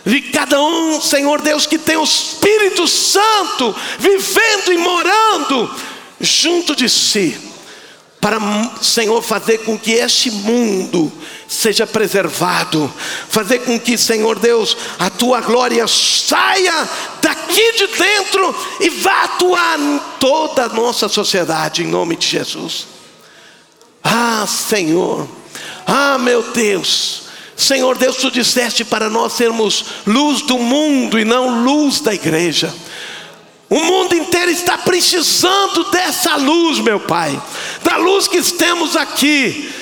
[0.06, 5.70] De cada um, Senhor Deus, que tem o Espírito Santo vivendo e morando
[6.20, 7.36] junto de si
[8.24, 8.38] para,
[8.80, 11.12] Senhor, fazer com que este mundo
[11.46, 12.90] seja preservado,
[13.28, 16.88] fazer com que, Senhor Deus, a tua glória saia
[17.20, 22.86] daqui de dentro e vá atuar em toda a nossa sociedade, em nome de Jesus.
[24.02, 25.28] Ah, Senhor,
[25.86, 27.24] ah, meu Deus,
[27.54, 32.74] Senhor Deus, tu disseste para nós sermos luz do mundo e não luz da igreja.
[33.68, 37.40] O mundo inteiro está precisando dessa luz, meu Pai,
[37.82, 39.72] da luz que temos aqui.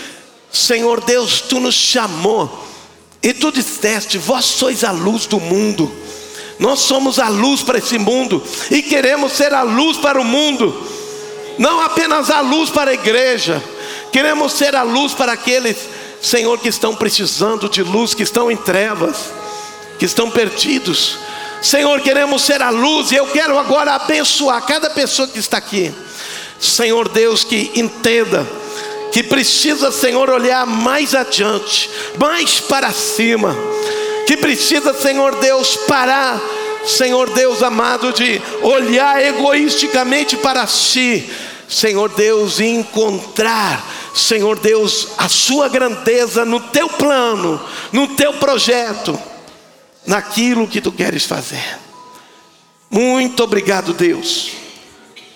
[0.52, 2.66] Senhor Deus, tu nos chamou
[3.22, 5.90] e tu disseste: Vós sois a luz do mundo.
[6.58, 10.86] Nós somos a luz para esse mundo e queremos ser a luz para o mundo,
[11.58, 13.60] não apenas a luz para a igreja,
[14.12, 15.76] queremos ser a luz para aqueles,
[16.20, 19.32] Senhor, que estão precisando de luz, que estão em trevas,
[19.98, 21.18] que estão perdidos.
[21.62, 25.94] Senhor, queremos ser a luz e eu quero agora abençoar cada pessoa que está aqui.
[26.58, 28.44] Senhor Deus, que entenda
[29.12, 33.54] que precisa, Senhor, olhar mais adiante, mais para cima,
[34.26, 36.40] que precisa, Senhor Deus, parar,
[36.84, 41.30] Senhor Deus amado, de olhar egoisticamente para si,
[41.68, 47.60] Senhor Deus, e encontrar, Senhor Deus, a Sua grandeza no Teu plano,
[47.92, 49.31] no Teu projeto
[50.06, 51.78] naquilo que tu queres fazer.
[52.90, 54.50] Muito obrigado, Deus.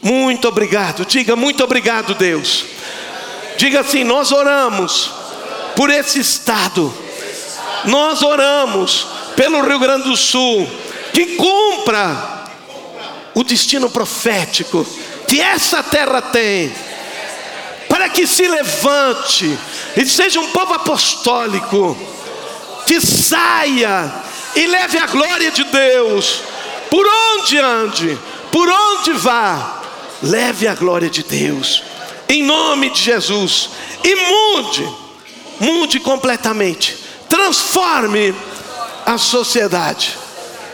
[0.03, 1.05] Muito obrigado.
[1.05, 2.65] Diga muito obrigado, Deus.
[3.57, 5.11] Diga assim: nós oramos
[5.75, 6.93] por esse estado.
[7.85, 10.69] Nós oramos pelo Rio Grande do Sul
[11.13, 12.45] que cumpra
[13.35, 14.87] o destino profético
[15.29, 16.73] que essa terra tem.
[17.89, 19.59] Para que se levante
[19.97, 21.97] e seja um povo apostólico
[22.87, 24.26] que saia
[24.57, 26.41] e leve a glória de Deus.
[26.91, 28.19] Por onde ande,
[28.51, 29.83] por onde vá,
[30.23, 31.83] leve a glória de Deus,
[32.29, 33.71] em nome de Jesus,
[34.03, 34.89] e mude,
[35.61, 36.97] mude completamente,
[37.29, 38.35] transforme
[39.05, 40.17] a sociedade,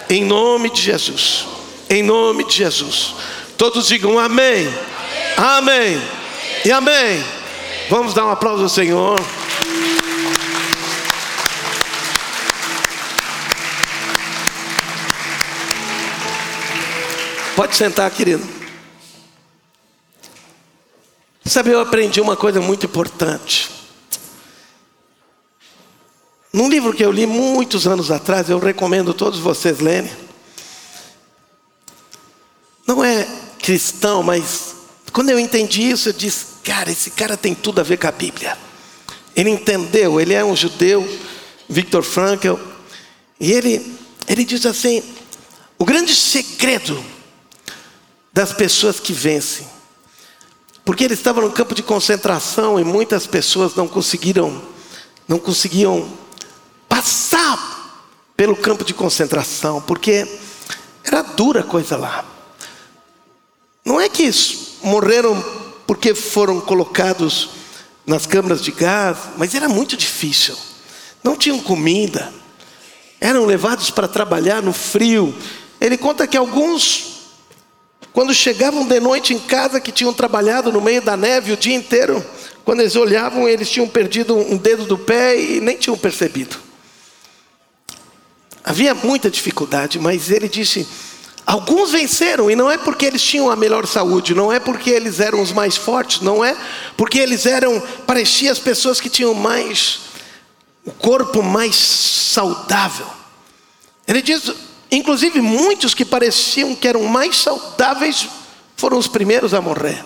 [0.08, 1.46] em nome de Jesus,
[1.90, 3.14] em nome de Jesus.
[3.56, 4.72] Todos digam amém,
[5.36, 6.00] amém,
[6.64, 7.24] e amém.
[7.90, 9.20] Vamos dar um aplauso ao Senhor.
[17.54, 18.46] Pode sentar, querido.
[21.44, 23.70] Sabe, eu aprendi uma coisa muito importante.
[26.50, 30.10] Num livro que eu li muitos anos atrás, eu recomendo todos vocês lerem.
[32.86, 33.26] Não é
[33.58, 34.74] cristão, mas
[35.12, 38.12] quando eu entendi isso, eu disse: cara, esse cara tem tudo a ver com a
[38.12, 38.56] Bíblia.
[39.36, 41.06] Ele entendeu, ele é um judeu,
[41.68, 42.54] Victor Frankl,
[43.38, 43.94] e ele,
[44.26, 45.02] ele diz assim:
[45.78, 47.02] o grande segredo
[48.32, 49.66] das pessoas que vencem.
[50.84, 54.60] Porque ele estava no campo de concentração e muitas pessoas não conseguiram,
[55.28, 56.10] não conseguiam
[56.88, 57.70] passar
[58.36, 60.26] pelo campo de concentração, porque
[61.04, 62.24] era dura coisa lá.
[63.84, 64.28] Não é que
[64.82, 65.40] morreram
[65.86, 67.50] porque foram colocados
[68.04, 70.56] nas câmaras de gás, mas era muito difícil.
[71.22, 72.32] Não tinham comida,
[73.20, 75.32] eram levados para trabalhar no frio.
[75.80, 77.21] Ele conta que alguns
[78.12, 81.74] quando chegavam de noite em casa, que tinham trabalhado no meio da neve o dia
[81.74, 82.24] inteiro,
[82.64, 86.56] quando eles olhavam, eles tinham perdido um dedo do pé e nem tinham percebido.
[88.62, 90.86] Havia muita dificuldade, mas ele disse:
[91.46, 95.18] alguns venceram, e não é porque eles tinham a melhor saúde, não é porque eles
[95.18, 96.56] eram os mais fortes, não é
[96.96, 100.00] porque eles eram, parecia as pessoas que tinham mais,
[100.84, 103.06] o corpo mais saudável.
[104.06, 104.52] Ele diz:
[104.92, 108.28] Inclusive, muitos que pareciam que eram mais saudáveis
[108.76, 110.04] foram os primeiros a morrer.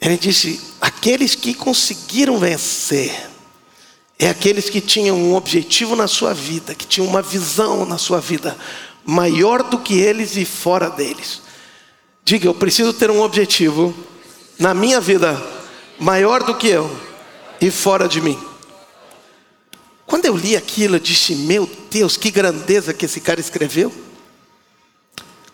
[0.00, 3.28] Ele disse: aqueles que conseguiram vencer,
[4.16, 8.20] é aqueles que tinham um objetivo na sua vida, que tinham uma visão na sua
[8.20, 8.56] vida
[9.04, 11.42] maior do que eles e fora deles.
[12.24, 13.92] Diga, eu preciso ter um objetivo
[14.60, 15.44] na minha vida
[15.98, 16.88] maior do que eu
[17.60, 18.38] e fora de mim.
[20.12, 23.90] Quando eu li aquilo, eu disse: Meu Deus, que grandeza que esse cara escreveu.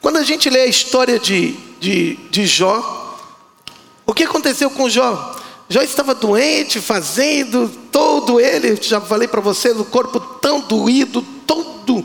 [0.01, 3.17] Quando a gente lê a história de, de, de Jó,
[4.05, 5.37] o que aconteceu com Jó?
[5.69, 12.05] Jó estava doente, fazendo todo ele, já falei para vocês, o corpo tão doído, todo.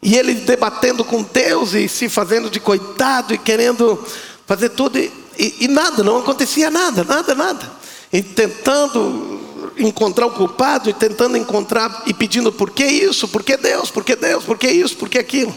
[0.00, 3.98] E ele debatendo com Deus e se fazendo de coitado e querendo
[4.46, 7.72] fazer tudo, e, e, e nada, não acontecia nada, nada, nada.
[8.12, 9.43] E tentando
[9.78, 14.04] encontrar o culpado e tentando encontrar e pedindo por que isso, por que Deus, por
[14.04, 15.54] que Deus, por que isso, por que aquilo.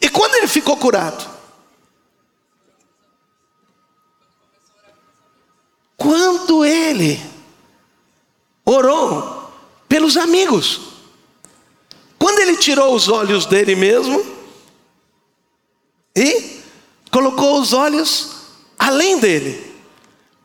[0.00, 1.28] E quando ele ficou curado?
[5.96, 7.20] Quando ele
[8.64, 9.40] orou
[9.88, 10.80] pelos amigos.
[12.18, 14.24] Quando ele tirou os olhos dele mesmo
[16.14, 16.60] e
[17.10, 18.30] colocou os olhos
[18.78, 19.69] além dele,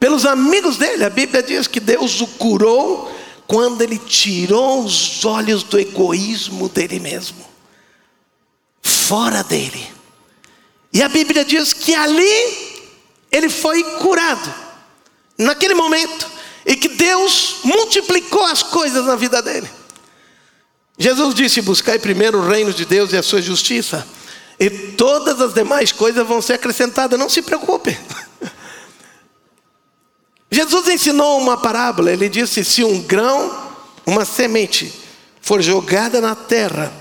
[0.05, 3.11] pelos amigos dele, a Bíblia diz que Deus o curou
[3.47, 7.43] quando ele tirou os olhos do egoísmo dele mesmo
[8.83, 9.83] fora dele.
[10.93, 12.85] E a Bíblia diz que ali
[13.31, 14.53] ele foi curado,
[15.39, 16.29] naquele momento,
[16.67, 19.67] e que Deus multiplicou as coisas na vida dele.
[20.99, 24.07] Jesus disse: Buscai primeiro o reino de Deus e a sua justiça,
[24.59, 27.97] e todas as demais coisas vão ser acrescentadas, não se preocupe.
[30.55, 33.53] Jesus ensinou uma parábola, ele disse: Se um grão,
[34.05, 34.89] uma semente,
[35.41, 36.93] for jogada na terra,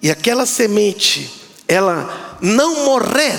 [0.00, 1.30] e aquela semente
[1.68, 3.38] ela não morrer,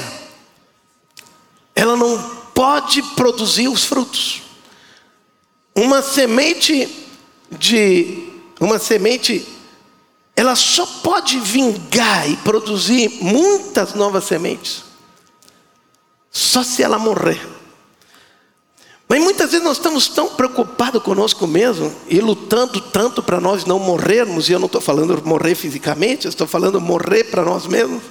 [1.74, 2.22] ela não
[2.54, 4.44] pode produzir os frutos.
[5.74, 6.88] Uma semente
[7.50, 9.44] de uma semente
[10.36, 14.84] ela só pode vingar e produzir muitas novas sementes
[16.32, 17.63] só se ela morrer.
[19.08, 23.78] Mas muitas vezes nós estamos tão preocupados conosco mesmo e lutando tanto para nós não
[23.78, 28.02] morrermos, e eu não estou falando morrer fisicamente, eu estou falando morrer para nós mesmos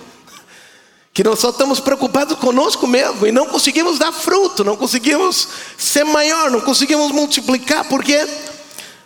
[1.15, 6.05] que nós só estamos preocupados conosco mesmo e não conseguimos dar fruto, não conseguimos ser
[6.05, 8.27] maior, não conseguimos multiplicar, por quê?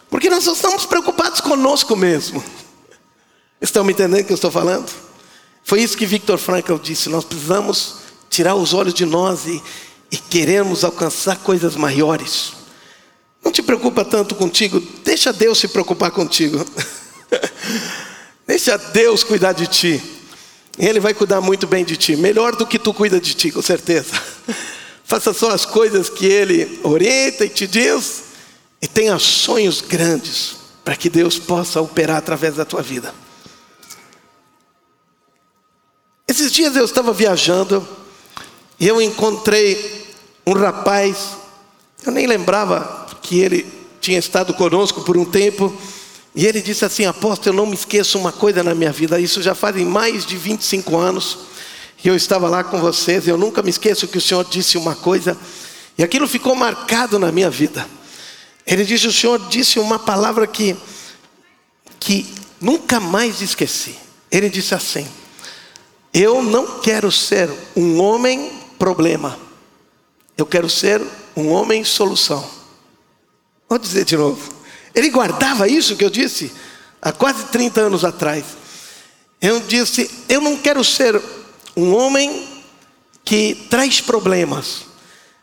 [0.08, 2.42] Porque nós só estamos preocupados conosco mesmo.
[3.60, 4.88] Estão me entendendo o que eu estou falando?
[5.64, 7.96] Foi isso que Victor Frankl disse: nós precisamos
[8.30, 9.60] tirar os olhos de nós e,
[10.10, 12.52] e queremos alcançar coisas maiores.
[13.44, 16.64] Não te preocupa tanto contigo, deixa Deus se preocupar contigo.
[18.46, 20.02] deixa Deus cuidar de ti.
[20.78, 23.62] Ele vai cuidar muito bem de ti, melhor do que tu cuida de ti, com
[23.62, 24.12] certeza.
[25.04, 28.24] Faça só as coisas que Ele orienta e te diz,
[28.82, 33.14] e tenha sonhos grandes, para que Deus possa operar através da tua vida.
[36.28, 37.86] Esses dias eu estava viajando
[38.78, 40.06] e eu encontrei
[40.46, 41.30] um rapaz,
[42.04, 43.66] eu nem lembrava que ele
[44.00, 45.74] tinha estado conosco por um tempo.
[46.34, 49.42] E ele disse assim: Apóstolo, eu não me esqueço uma coisa na minha vida, isso
[49.42, 51.38] já fazem mais de 25 anos,
[52.04, 54.94] e eu estava lá com vocês, eu nunca me esqueço que o Senhor disse uma
[54.94, 55.36] coisa,
[55.96, 57.88] e aquilo ficou marcado na minha vida.
[58.66, 60.76] Ele disse: O Senhor disse uma palavra que,
[61.98, 63.96] que nunca mais esqueci.
[64.30, 65.08] Ele disse assim:
[66.12, 69.38] Eu não quero ser um homem problema,
[70.36, 71.02] eu quero ser
[71.36, 72.48] um homem solução.
[73.68, 74.54] Vou dizer de novo.
[74.94, 76.52] Ele guardava isso que eu disse
[77.02, 78.44] há quase 30 anos atrás.
[79.40, 81.20] Eu disse: Eu não quero ser
[81.76, 82.48] um homem
[83.24, 84.86] que traz problemas.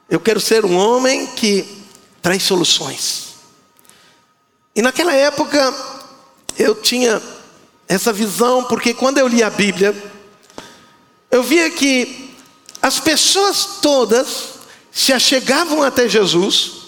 [0.09, 1.65] Eu quero ser um homem que
[2.21, 3.34] traz soluções.
[4.75, 5.73] E naquela época
[6.57, 7.21] eu tinha
[7.88, 9.93] essa visão, porque quando eu li a Bíblia,
[11.29, 12.22] eu via que
[12.84, 14.59] as pessoas todas
[14.91, 16.84] se achegavam até Jesus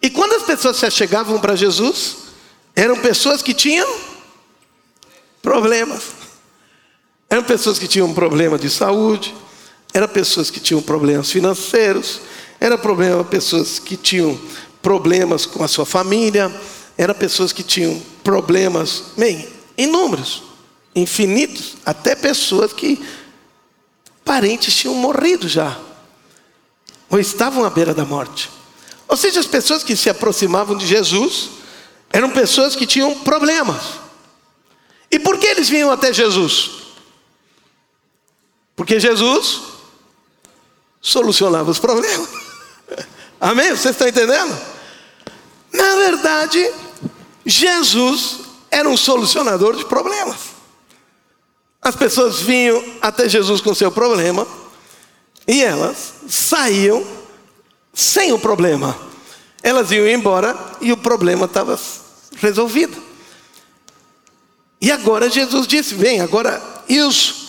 [0.00, 2.16] e quando as pessoas se chegavam para Jesus,
[2.74, 3.88] eram pessoas que tinham
[5.42, 6.02] problemas.
[7.28, 9.34] Eram pessoas que tinham problema de saúde,
[9.92, 12.20] eram pessoas que tinham problemas financeiros,
[12.58, 14.38] eram problema, pessoas que tinham
[14.80, 16.50] problemas com a sua família,
[16.96, 19.46] eram pessoas que tinham problemas, bem,
[19.76, 20.42] inúmeros,
[20.94, 22.98] infinitos, até pessoas que
[24.24, 25.78] parentes tinham morrido já,
[27.10, 28.50] ou estavam à beira da morte.
[29.08, 31.50] Ou seja, as pessoas que se aproximavam de Jesus
[32.10, 33.82] eram pessoas que tinham problemas.
[35.10, 36.70] E por que eles vinham até Jesus?
[38.74, 39.60] Porque Jesus
[41.00, 42.28] solucionava os problemas.
[43.38, 43.70] Amém?
[43.70, 44.58] Vocês estão entendendo?
[45.72, 46.72] Na verdade,
[47.44, 50.51] Jesus era um solucionador de problemas.
[51.82, 54.46] As pessoas vinham até Jesus com seu problema
[55.46, 57.04] e elas saíam
[57.92, 58.96] sem o problema.
[59.62, 61.78] Elas iam embora e o problema estava
[62.36, 63.02] resolvido.
[64.80, 67.42] E agora Jesus disse: Vem, agora isso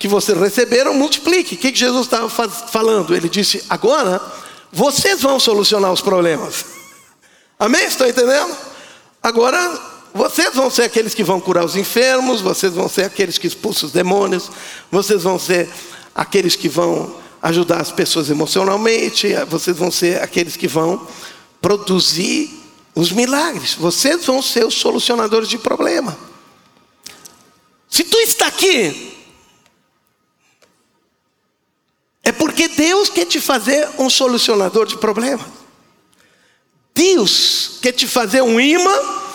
[0.00, 1.54] que vocês receberam, multiplique.
[1.54, 3.14] O que Jesus estava falando?
[3.14, 4.20] Ele disse: agora
[4.72, 6.64] vocês vão solucionar os problemas.
[7.58, 7.84] Amém?
[7.84, 8.56] Estão entendendo?
[9.22, 9.78] Agora
[10.12, 13.86] vocês vão ser aqueles que vão curar os enfermos, vocês vão ser aqueles que expulsam
[13.86, 14.50] os demônios,
[14.90, 15.68] vocês vão ser
[16.14, 21.06] aqueles que vão ajudar as pessoas emocionalmente, vocês vão ser aqueles que vão
[21.60, 22.60] produzir
[22.94, 23.74] os milagres.
[23.74, 26.16] Vocês vão ser os solucionadores de problema.
[27.88, 29.16] Se tu está aqui,
[32.22, 35.46] é porque Deus quer te fazer um solucionador de problemas.
[36.94, 39.29] Deus quer te fazer um imã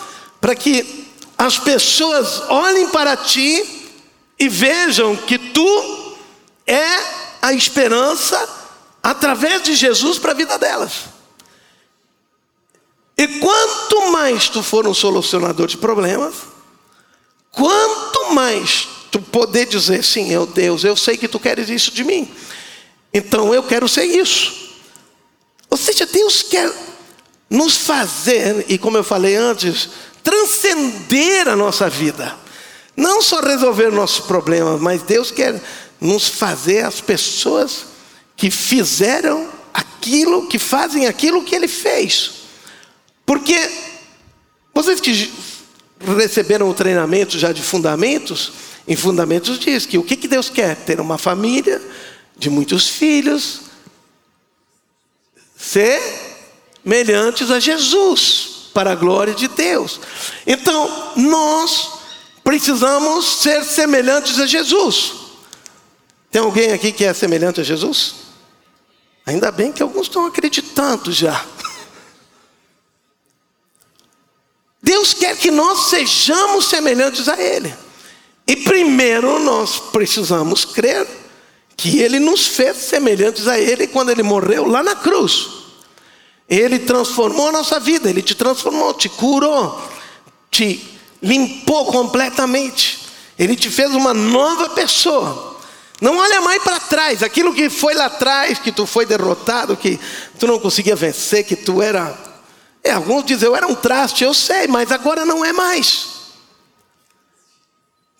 [0.46, 3.90] para que as pessoas olhem para ti
[4.38, 6.14] e vejam que tu
[6.64, 6.86] é
[7.42, 8.48] a esperança
[9.02, 10.92] através de Jesus para a vida delas.
[13.18, 16.36] E quanto mais tu for um solucionador de problemas,
[17.50, 22.04] quanto mais tu poder dizer, sim, eu Deus, eu sei que tu queres isso de
[22.04, 22.32] mim,
[23.12, 24.76] então eu quero ser isso.
[25.68, 26.72] Ou seja, Deus quer
[27.50, 29.88] nos fazer, e como eu falei antes,
[30.26, 32.36] transcender a nossa vida.
[32.96, 35.62] Não só resolver nossos problemas, mas Deus quer
[36.00, 37.86] nos fazer as pessoas
[38.36, 42.32] que fizeram aquilo, que fazem aquilo que Ele fez.
[43.24, 43.56] Porque
[44.74, 45.32] vocês que
[46.18, 48.52] receberam o treinamento já de fundamentos,
[48.88, 50.74] em fundamentos diz que o que, Deus quer?
[50.74, 51.80] Ter uma família
[52.36, 53.60] de muitos filhos,
[56.84, 59.98] semelhantes a Jesus, para a glória de Deus.
[60.46, 61.92] Então, nós
[62.44, 65.14] precisamos ser semelhantes a Jesus.
[66.30, 68.16] Tem alguém aqui que é semelhante a Jesus?
[69.24, 71.42] Ainda bem que alguns estão acreditando já.
[74.82, 77.74] Deus quer que nós sejamos semelhantes a Ele.
[78.46, 81.06] E primeiro nós precisamos crer
[81.74, 85.65] que Ele nos fez semelhantes a Ele quando Ele morreu lá na cruz.
[86.48, 89.82] Ele transformou a nossa vida, Ele te transformou, te curou,
[90.50, 90.82] te
[91.22, 93.06] limpou completamente.
[93.38, 95.56] Ele te fez uma nova pessoa.
[96.00, 99.98] Não olha mais para trás, aquilo que foi lá atrás, que tu foi derrotado, que
[100.38, 102.26] tu não conseguia vencer, que tu era
[102.86, 106.06] é, alguns dizem, eu era um traste, eu sei, mas agora não é mais.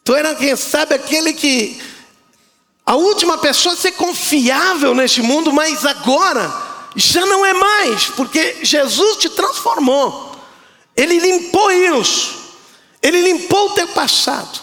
[0.02, 1.80] Tu era, quem sabe, aquele que.
[2.84, 6.65] A última pessoa a ser confiável neste mundo, mas agora
[6.96, 10.34] já não é mais, porque Jesus te transformou.
[10.96, 12.46] Ele limpou isso.
[13.02, 14.58] Ele limpou o teu passado.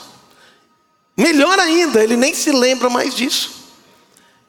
[1.15, 3.51] Melhor ainda, ele nem se lembra mais disso.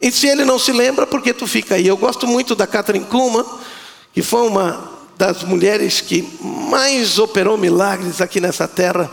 [0.00, 1.86] E se ele não se lembra, por que tu fica aí?
[1.86, 3.44] Eu gosto muito da Catherine Kuhlman,
[4.14, 9.10] que foi uma das mulheres que mais operou milagres aqui nessa terra.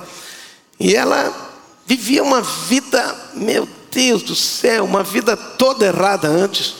[0.80, 1.34] E ela
[1.86, 6.76] vivia uma vida, meu Deus do céu, uma vida toda errada antes.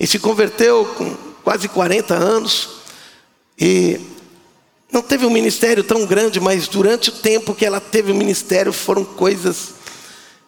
[0.00, 2.70] E se converteu com quase 40 anos.
[3.56, 4.00] E
[4.90, 8.72] não teve um ministério tão grande, mas durante o tempo que ela teve o ministério
[8.72, 9.74] foram coisas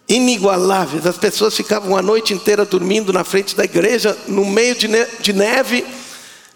[0.08, 1.06] inigualáveis.
[1.06, 5.86] As pessoas ficavam a noite inteira dormindo na frente da igreja, no meio de neve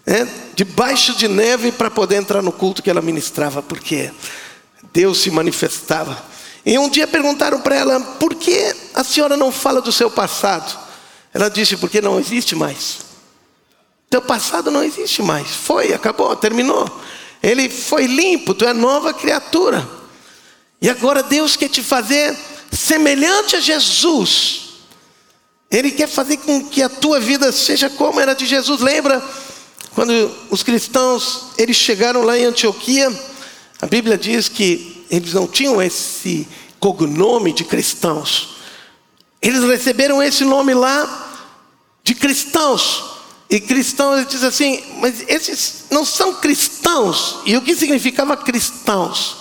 [0.05, 4.11] né, debaixo de neve para poder entrar no culto que ela ministrava, porque
[4.91, 6.21] Deus se manifestava.
[6.65, 10.77] E um dia perguntaram para ela: por que a senhora não fala do seu passado?
[11.33, 13.12] Ela disse: porque não existe mais.
[14.13, 15.55] Teu passado não existe mais.
[15.55, 16.87] Foi, acabou, terminou.
[17.41, 19.89] Ele foi limpo, tu é nova criatura.
[20.79, 22.37] E agora Deus quer te fazer
[22.71, 24.65] semelhante a Jesus.
[25.71, 28.81] Ele quer fazer com que a tua vida seja como era de Jesus.
[28.81, 29.19] Lembra
[29.95, 33.11] quando os cristãos eles chegaram lá em Antioquia,
[33.81, 36.47] a Bíblia diz que eles não tinham esse
[36.79, 38.57] cognome de cristãos.
[39.41, 41.49] Eles receberam esse nome lá
[42.03, 43.12] de cristãos.
[43.53, 47.37] E cristãos, ele diz assim, mas esses não são cristãos.
[47.45, 49.35] E o que significava cristãos?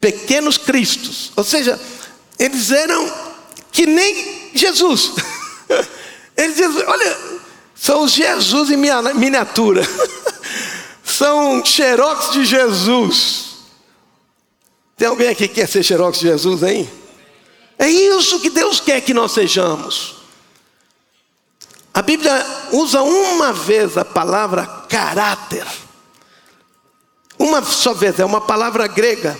[0.00, 1.30] Pequenos cristos.
[1.36, 1.80] Ou seja,
[2.40, 3.08] eles eram
[3.70, 5.12] que nem Jesus.
[6.36, 7.18] Eles dizem, olha,
[7.72, 9.82] são os Jesus em miniatura.
[11.04, 13.58] São xerox de Jesus.
[14.96, 16.88] Tem alguém aqui que quer ser xerox de Jesus aí?
[17.78, 20.21] É isso que Deus quer que nós sejamos.
[21.94, 25.66] A Bíblia usa uma vez a palavra caráter.
[27.38, 29.38] Uma só vez, é uma palavra grega.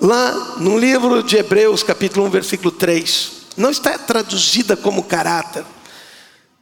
[0.00, 3.32] Lá no livro de Hebreus, capítulo 1, versículo 3.
[3.56, 5.64] Não está traduzida como caráter.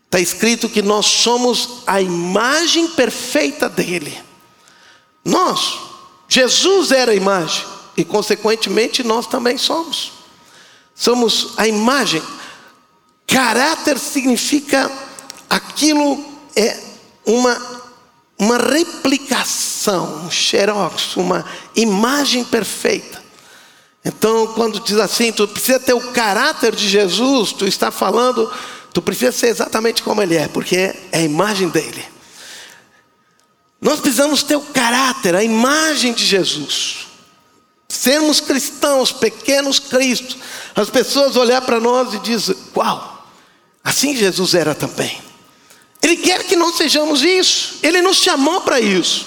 [0.04, 4.16] Está escrito que nós somos a imagem perfeita dele.
[5.24, 5.78] Nós,
[6.28, 7.64] Jesus era a imagem,
[7.96, 10.12] e consequentemente nós também somos.
[10.94, 12.22] Somos a imagem.
[13.26, 14.90] Caráter significa
[15.48, 16.24] aquilo
[16.56, 16.78] é
[17.26, 17.74] uma
[18.38, 21.44] uma replicação, um xerox, uma
[21.74, 23.22] imagem perfeita.
[24.04, 28.52] Então, quando diz assim, tu precisa ter o caráter de Jesus, tu está falando,
[28.92, 32.04] tu precisa ser exatamente como ele é, porque é a imagem dele.
[33.80, 37.06] Nós precisamos ter o caráter, a imagem de Jesus.
[37.88, 40.36] Sermos cristãos, pequenos cristos.
[40.74, 43.13] As pessoas olhar para nós e dizem: Uau,
[43.84, 45.22] assim Jesus era também.
[46.04, 47.78] Ele quer que nós sejamos isso.
[47.82, 49.26] Ele nos chamou para isso.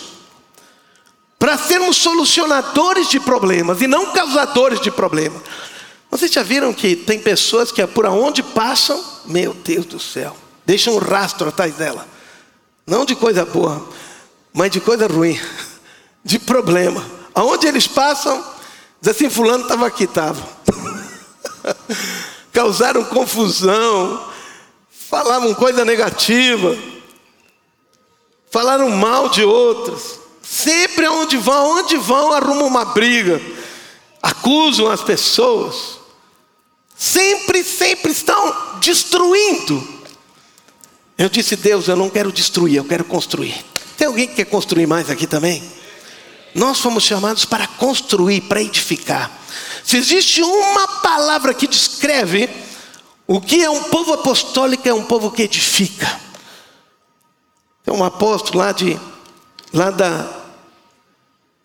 [1.40, 5.42] Para sermos solucionadores de problemas e não causadores de problemas.
[6.10, 10.36] Vocês já viram que tem pessoas que por onde passam, meu Deus do céu,
[10.66, 12.08] deixam um rastro atrás dela.
[12.86, 13.88] Não de coisa boa,
[14.54, 15.40] mas de coisa ruim,
[16.24, 17.04] de problema.
[17.36, 18.44] Aonde eles passam,
[19.02, 20.42] diz assim, fulano estava aqui, estava.
[22.54, 24.27] Causaram confusão,
[25.10, 26.78] falavam coisa negativa,
[28.52, 30.20] falaram mal de outros.
[30.42, 33.42] Sempre aonde vão, onde vão, arrumam uma briga,
[34.22, 35.98] acusam as pessoas.
[36.96, 39.96] Sempre, sempre estão destruindo.
[41.18, 43.66] Eu disse, Deus, eu não quero destruir, eu quero construir.
[43.98, 45.62] Tem alguém que quer construir mais aqui também?
[46.56, 49.32] Nós fomos chamados para construir, para edificar.
[49.84, 52.50] Se existe uma palavra que descreve
[53.28, 56.20] o que é um povo apostólico é um povo que edifica.
[57.84, 58.98] Tem um apóstolo lá, de,
[59.74, 60.30] lá da,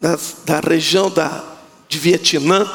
[0.00, 1.44] da, da região da,
[1.88, 2.68] de Vietnã,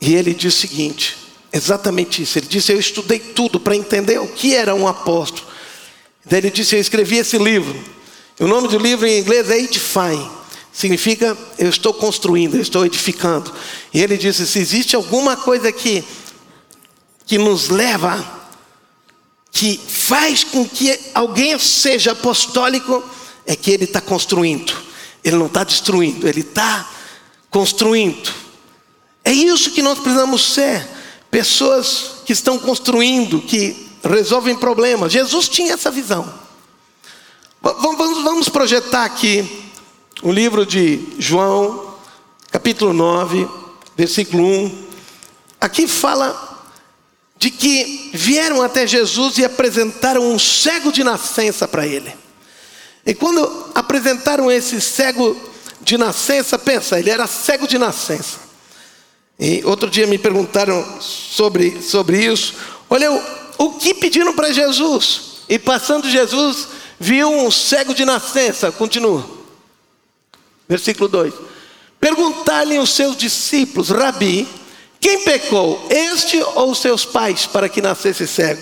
[0.00, 1.16] e ele diz o seguinte:
[1.52, 2.38] exatamente isso.
[2.38, 5.46] Ele disse: Eu estudei tudo para entender o que era um apóstolo.
[6.24, 7.78] Daí ele disse: Eu escrevi esse livro.
[8.38, 10.30] O nome do livro em inglês é Edifying.
[10.72, 13.50] Significa eu estou construindo, eu estou edificando.
[13.94, 16.04] E ele disse: se existe alguma coisa que
[17.26, 18.24] que nos leva,
[19.50, 23.02] que faz com que alguém seja apostólico,
[23.44, 24.72] é que ele está construindo,
[25.24, 26.88] ele não está destruindo, ele está
[27.50, 28.32] construindo.
[29.24, 30.86] É isso que nós precisamos ser:
[31.30, 35.12] pessoas que estão construindo, que resolvem problemas.
[35.12, 36.46] Jesus tinha essa visão.
[37.60, 39.44] Vamos, projetar aqui
[40.22, 41.94] o livro de João,
[42.52, 43.48] capítulo 9,
[43.96, 44.86] versículo 1.
[45.60, 46.45] Aqui fala
[47.38, 52.12] de que vieram até Jesus e apresentaram um cego de nascença para ele.
[53.04, 55.36] E quando apresentaram esse cego
[55.80, 58.46] de nascença, pensa, ele era cego de nascença.
[59.38, 62.54] E outro dia me perguntaram sobre, sobre isso.
[62.88, 63.22] Olha, o,
[63.58, 65.42] o que pediram para Jesus?
[65.48, 66.68] E passando Jesus,
[66.98, 68.72] viu um cego de nascença.
[68.72, 69.28] Continua.
[70.68, 71.34] Versículo 2.
[72.00, 74.48] Perguntar-lhe os seus discípulos, Rabi,
[75.06, 78.60] quem pecou, este ou seus pais, para que nascesse cego?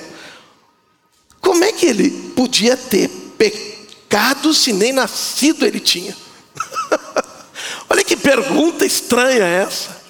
[1.41, 6.15] Como é que ele podia ter pecado se nem nascido ele tinha?
[7.89, 10.05] Olha que pergunta estranha essa.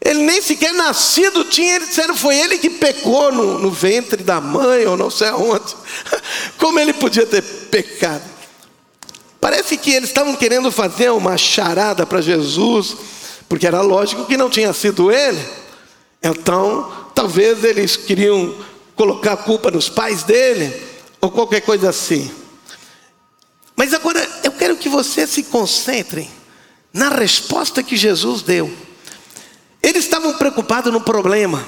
[0.00, 4.40] Ele nem sequer nascido tinha, eles disseram foi ele que pecou no, no ventre da
[4.40, 5.76] mãe ou não sei aonde.
[6.58, 8.24] Como ele podia ter pecado?
[9.40, 12.96] Parece que eles estavam querendo fazer uma charada para Jesus
[13.48, 15.42] porque era lógico que não tinha sido ele.
[16.22, 18.54] Então, talvez eles queriam
[18.94, 20.74] colocar a culpa nos pais dele,
[21.20, 22.30] ou qualquer coisa assim.
[23.76, 26.28] Mas agora eu quero que você se concentre
[26.92, 28.72] na resposta que Jesus deu.
[29.80, 31.64] Eles estavam preocupados no problema,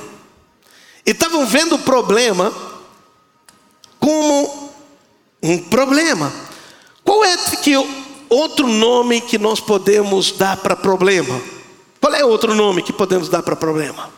[1.06, 2.52] e estavam vendo o problema
[3.98, 4.72] como
[5.42, 6.32] um problema.
[7.04, 7.72] Qual é que
[8.28, 11.40] outro nome que nós podemos dar para problema?
[12.00, 14.10] Qual é outro nome que podemos dar para problema?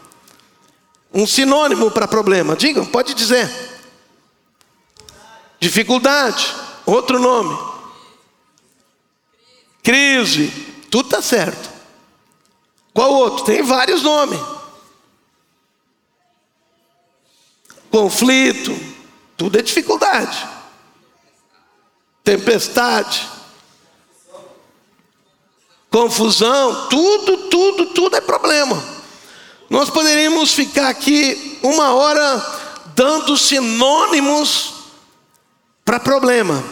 [1.13, 2.55] Um sinônimo para problema.
[2.55, 3.51] Digam, pode dizer.
[5.59, 6.55] Dificuldade.
[6.87, 7.59] Outro nome.
[9.83, 10.49] Crise.
[10.91, 11.71] Tudo está certo.
[12.95, 13.45] Qual outro?
[13.45, 14.41] Tem vários nomes.
[17.91, 18.75] Conflito.
[19.37, 20.49] Tudo é dificuldade.
[22.23, 23.42] Tempestade
[25.93, 28.83] confusão, tudo, tudo, tudo é problema.
[29.69, 32.45] Nós poderíamos ficar aqui uma hora
[32.95, 34.73] dando sinônimos
[35.85, 36.65] para problema.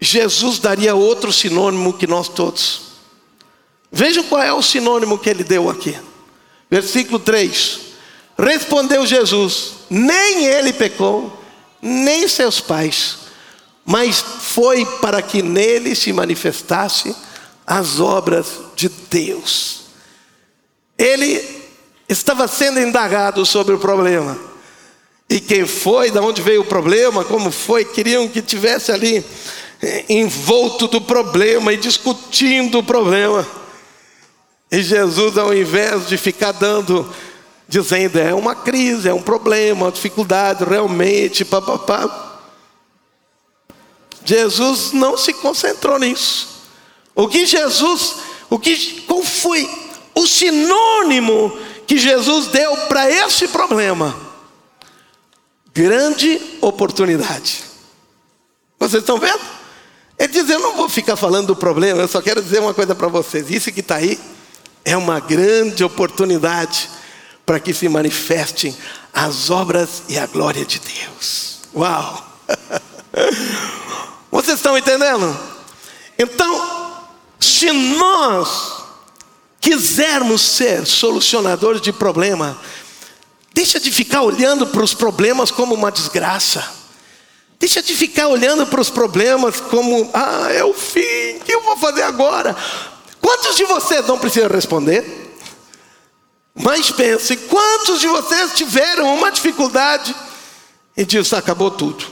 [0.00, 2.90] Jesus daria outro sinônimo que nós todos.
[3.92, 5.96] Vejam qual é o sinônimo que ele deu aqui.
[6.68, 7.80] Versículo 3.
[8.38, 11.40] Respondeu Jesus: Nem ele pecou,
[11.82, 13.19] nem seus pais
[13.84, 17.14] mas foi para que nele se manifestasse
[17.66, 19.82] as obras de Deus.
[20.98, 21.42] Ele
[22.08, 24.36] estava sendo indagado sobre o problema.
[25.28, 29.24] E quem foi, de onde veio o problema, como foi, queriam que tivesse ali
[29.80, 33.46] eh, envolto do problema e discutindo o problema.
[34.70, 37.08] E Jesus, ao invés de ficar dando,
[37.68, 42.29] dizendo, é uma crise, é um problema, uma dificuldade, realmente, papapá.
[44.24, 46.48] Jesus não se concentrou nisso.
[47.14, 48.16] O que Jesus,
[48.48, 49.68] o que, qual foi
[50.14, 51.56] o sinônimo
[51.86, 54.16] que Jesus deu para esse problema?
[55.72, 57.64] Grande oportunidade.
[58.78, 59.40] Vocês estão vendo?
[60.18, 62.94] Ele diz: Eu não vou ficar falando do problema, eu só quero dizer uma coisa
[62.94, 63.50] para vocês.
[63.50, 64.18] Isso que está aí
[64.84, 66.88] é uma grande oportunidade
[67.44, 68.76] para que se manifestem
[69.12, 71.60] as obras e a glória de Deus.
[71.74, 72.26] Uau!
[74.30, 75.38] Vocês estão entendendo?
[76.18, 77.00] Então,
[77.38, 78.84] se nós
[79.60, 82.56] quisermos ser solucionadores de problema,
[83.52, 86.80] deixa de ficar olhando para os problemas como uma desgraça.
[87.58, 91.62] Deixa de ficar olhando para os problemas como, ah, é o fim, o que eu
[91.62, 92.56] vou fazer agora?
[93.20, 95.36] Quantos de vocês não precisam responder?
[96.54, 100.14] Mas pense, quantos de vocês tiveram uma dificuldade
[100.96, 102.06] e disse, acabou tudo,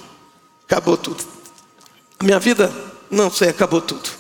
[0.65, 1.38] acabou tudo.
[2.23, 2.73] Minha vida,
[3.11, 4.11] não sei, acabou tudo.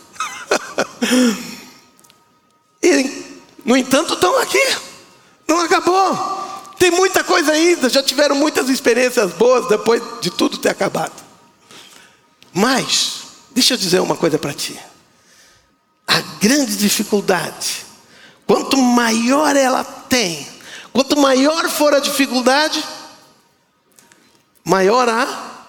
[2.82, 3.24] e,
[3.64, 4.64] no entanto, estão aqui,
[5.46, 6.38] não acabou.
[6.78, 11.12] Tem muita coisa ainda, já tiveram muitas experiências boas depois de tudo ter acabado.
[12.53, 14.78] Mas, deixa eu dizer uma coisa para ti
[16.09, 17.84] a grande dificuldade,
[18.46, 20.49] quanto maior ela tem,
[20.90, 22.82] quanto maior for a dificuldade,
[24.64, 25.68] maior a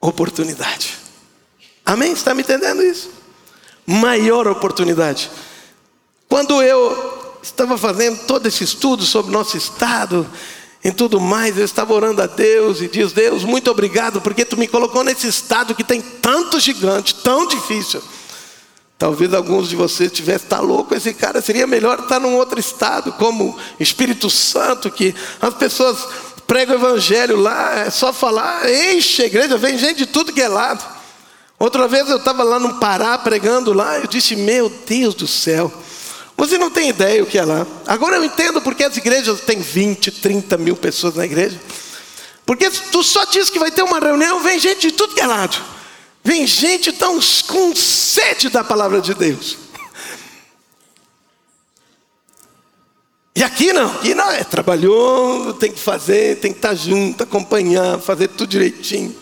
[0.00, 0.96] oportunidade.
[1.86, 2.12] Amém?
[2.12, 3.08] Está me entendendo isso?
[3.86, 5.30] Maior oportunidade.
[6.28, 10.26] Quando eu estava fazendo todo esse estudo sobre nosso estado,
[10.82, 14.56] em tudo mais, eu estava orando a Deus e diz: Deus, muito obrigado, porque tu
[14.56, 18.02] me colocou nesse estado que tem tanto gigante, tão difícil.
[18.98, 23.12] Talvez alguns de vocês tivessem, está louco esse cara, seria melhor estar num outro estado,
[23.12, 25.98] como Espírito Santo, que as pessoas
[26.46, 30.40] pregam o evangelho lá, é só falar, enche a igreja, vem gente de tudo que
[30.40, 30.95] é lado.
[31.58, 35.72] Outra vez eu estava lá no Pará pregando lá, eu disse, meu Deus do céu,
[36.36, 37.66] você não tem ideia o que é lá.
[37.86, 41.58] Agora eu entendo porque as igrejas têm 20, 30 mil pessoas na igreja.
[42.44, 45.26] Porque tu só diz que vai ter uma reunião, vem gente de tudo que é
[45.26, 45.56] lado.
[46.22, 49.56] Vem gente tão com sede da palavra de Deus.
[53.34, 57.98] E aqui não, aqui não, é trabalhou, tem que fazer, tem que estar junto, acompanhar,
[57.98, 59.14] fazer tudo direitinho.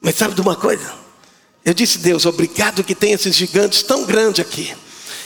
[0.00, 0.92] Mas sabe de uma coisa?
[1.64, 4.74] Eu disse, Deus, obrigado que tem esses gigantes tão grandes aqui.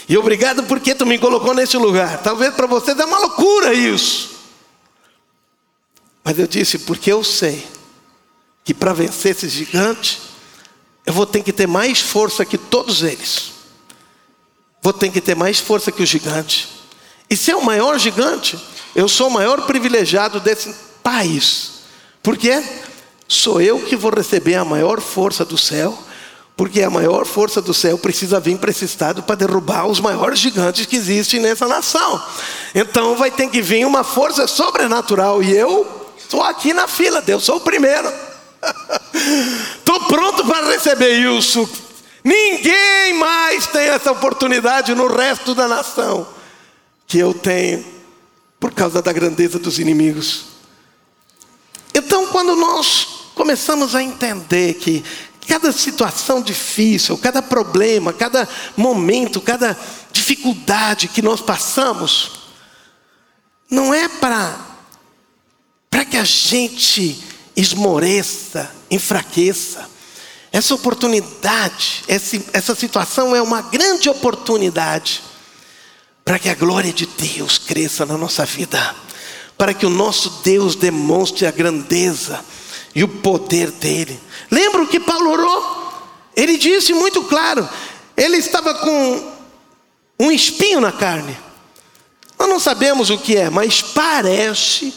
[0.07, 2.21] E obrigado porque tu me colocou nesse lugar.
[2.21, 4.31] Talvez para vocês é uma loucura isso.
[6.23, 7.65] Mas eu disse, porque eu sei
[8.63, 10.21] que para vencer esse gigante,
[11.05, 13.51] eu vou ter que ter mais força que todos eles.
[14.81, 16.67] Vou ter que ter mais força que o gigante.
[17.29, 18.59] E se é o maior gigante,
[18.95, 21.83] eu sou o maior privilegiado desse país.
[22.21, 22.63] Por quê?
[23.27, 25.97] Sou eu que vou receber a maior força do céu,
[26.55, 30.39] porque a maior força do céu precisa vir para esse estado para derrubar os maiores
[30.39, 32.21] gigantes que existem nessa nação.
[32.75, 37.43] Então vai ter que vir uma força sobrenatural e eu estou aqui na fila, Deus
[37.43, 38.11] sou o primeiro.
[39.77, 41.69] Estou pronto para receber isso.
[42.23, 46.25] Ninguém mais tem essa oportunidade no resto da nação
[47.05, 47.85] que eu tenho,
[48.59, 50.52] por causa da grandeza dos inimigos.
[51.93, 55.03] Então, quando nós começamos a entender que
[55.47, 59.77] cada situação difícil, cada problema, cada momento, cada
[60.11, 62.43] dificuldade que nós passamos,
[63.69, 64.73] não é para
[65.89, 67.23] para que a gente
[67.55, 69.87] esmoreça, enfraqueça.
[70.51, 75.21] Essa oportunidade, essa situação é uma grande oportunidade
[76.25, 78.95] para que a glória de Deus cresça na nossa vida,
[79.63, 82.43] para que o nosso Deus demonstre a grandeza
[82.93, 84.19] e o poder dele.
[84.51, 85.93] Lembra o que Paulo orou?
[86.35, 87.69] Ele disse muito claro:
[88.17, 89.33] ele estava com
[90.19, 91.37] um espinho na carne.
[92.37, 94.93] Nós não sabemos o que é, mas parece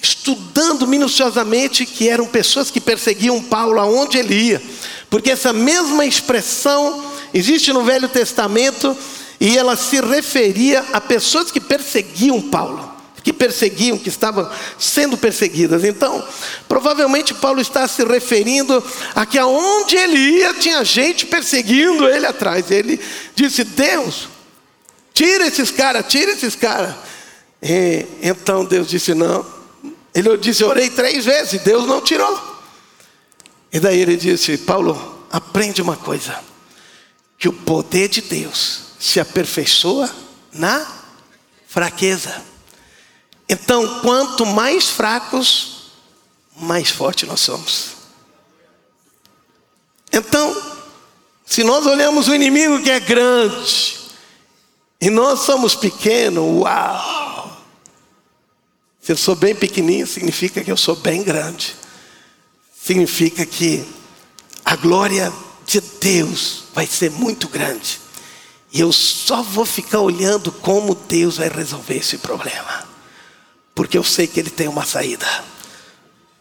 [0.00, 4.62] estudando minuciosamente que eram pessoas que perseguiam Paulo aonde ele ia,
[5.10, 8.96] porque essa mesma expressão existe no Velho Testamento
[9.40, 12.94] e ela se referia a pessoas que perseguiam Paulo,
[13.26, 14.48] que perseguiam, que estavam
[14.78, 15.82] sendo perseguidas.
[15.82, 16.24] Então,
[16.68, 18.80] provavelmente Paulo está se referindo
[19.16, 22.70] a que aonde ele ia tinha gente perseguindo ele atrás.
[22.70, 23.00] Ele
[23.34, 24.28] disse: Deus,
[25.12, 26.94] tira esses caras, tira esses caras.
[28.22, 29.44] Então Deus disse: Não.
[30.14, 32.60] Ele disse: Orei três vezes, Deus não tirou.
[33.72, 36.38] E daí ele disse: Paulo, aprende uma coisa:
[37.36, 40.08] que o poder de Deus se aperfeiçoa
[40.52, 40.86] na
[41.66, 42.54] fraqueza.
[43.48, 45.92] Então, quanto mais fracos,
[46.56, 47.90] mais forte nós somos.
[50.12, 50.76] Então,
[51.44, 53.98] se nós olhamos o inimigo que é grande,
[55.00, 57.56] e nós somos pequenos, uau!
[59.00, 61.76] Se eu sou bem pequenininho, significa que eu sou bem grande.
[62.82, 63.86] Significa que
[64.64, 65.32] a glória
[65.64, 68.00] de Deus vai ser muito grande.
[68.72, 72.85] E eu só vou ficar olhando como Deus vai resolver esse problema.
[73.76, 75.28] Porque eu sei que Ele tem uma saída.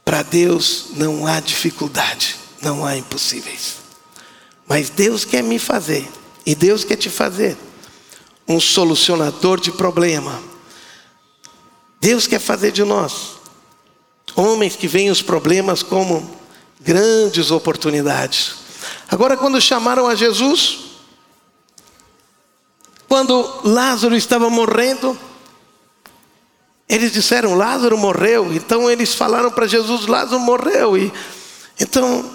[0.04, 3.76] Para Deus não há dificuldade, não há impossíveis.
[4.68, 6.08] Mas Deus quer me fazer,
[6.44, 7.56] e Deus quer te fazer,
[8.48, 10.42] um solucionador de problema.
[12.00, 13.36] Deus quer fazer de nós
[14.36, 16.38] homens que veem os problemas como
[16.82, 18.56] grandes oportunidades.
[19.10, 20.80] Agora, quando chamaram a Jesus,
[23.08, 25.18] quando Lázaro estava morrendo,
[26.88, 28.54] eles disseram: Lázaro morreu.
[28.54, 30.98] Então eles falaram para Jesus: Lázaro morreu.
[30.98, 31.12] E
[31.80, 32.26] então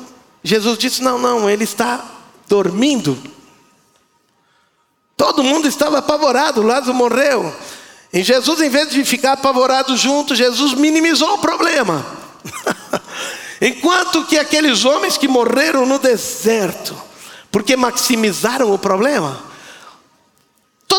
[0.42, 2.04] Jesus disse: Não, não, ele está
[2.48, 3.16] dormindo.
[5.16, 7.54] Todo mundo estava apavorado, Lázaro morreu.
[8.12, 12.04] E Jesus, em vez de ficar apavorado junto, Jesus minimizou o problema.
[13.60, 16.96] Enquanto que aqueles homens que morreram no deserto,
[17.52, 19.49] porque maximizaram o problema,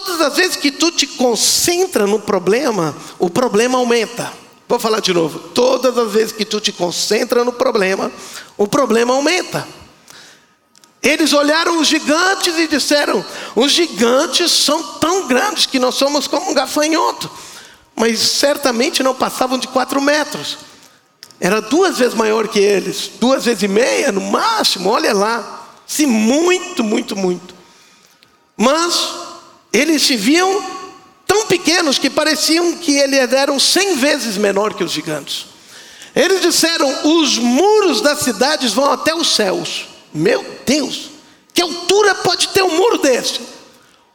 [0.06, 4.32] todas as vezes que tu te concentra no problema, o problema aumenta.
[4.68, 5.40] Vou falar de novo.
[5.40, 8.12] Todas as vezes que tu te concentra no problema,
[8.58, 9.68] o problema aumenta.
[11.02, 13.26] Eles olharam os gigantes e disseram:
[13.56, 17.30] os gigantes são tão grandes que nós somos como um gafanhoto,
[17.96, 20.60] mas certamente não passavam de quatro metros.
[21.40, 25.68] Era duas vezes maior que eles, duas vezes e meia no máximo, olha lá.
[25.88, 27.54] Se muito, muito, muito.
[28.56, 29.31] Mas
[29.72, 30.64] eles se viam
[31.26, 35.46] tão pequenos que pareciam que eles eram cem vezes menor que os gigantes.
[36.16, 39.88] Eles disseram: os muros das cidades vão até os céus.
[40.14, 41.12] Meu Deus,
[41.54, 43.40] que altura pode ter um muro desse?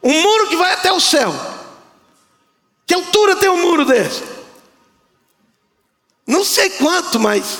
[0.03, 1.33] Um muro que vai até o céu.
[2.85, 4.23] Que altura tem um muro desse?
[6.25, 7.59] Não sei quanto, mas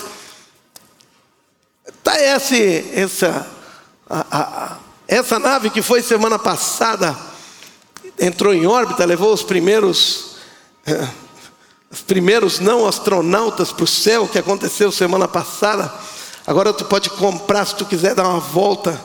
[2.04, 3.46] tá esse, essa,
[4.08, 4.76] a, a,
[5.06, 7.16] essa nave que foi semana passada
[8.18, 10.36] entrou em órbita, levou os primeiros
[10.86, 11.08] eh,
[11.90, 15.92] os primeiros não astronautas para o céu que aconteceu semana passada.
[16.46, 19.00] Agora tu pode comprar se tu quiser dar uma volta,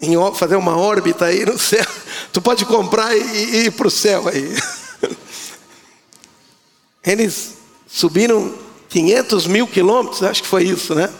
[0.00, 1.84] em, fazer uma órbita aí no céu.
[2.32, 4.56] Tu pode comprar e, e ir para o céu aí.
[7.04, 7.54] Eles
[7.88, 8.54] subiram
[8.88, 11.10] 500 mil quilômetros, acho que foi isso, né?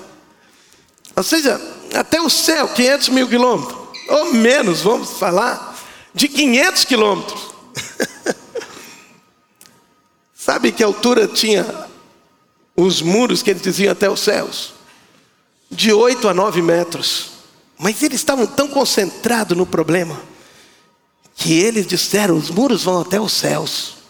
[1.16, 1.60] Ou seja,
[1.94, 3.76] até o céu, 500 mil quilômetros,
[4.08, 5.69] ou menos, vamos falar,
[6.14, 7.40] de 500 quilômetros.
[10.34, 11.66] Sabe que altura tinha
[12.76, 14.80] os muros que eles diziam até os céus?
[15.70, 17.30] de 8 a 9 metros.
[17.78, 20.20] Mas eles estavam tão concentrados no problema
[21.36, 24.00] que eles disseram: os muros vão até os céus.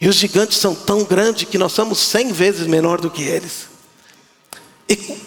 [0.00, 3.66] E os gigantes são tão grandes que nós somos cem vezes menor do que eles.
[4.88, 5.18] E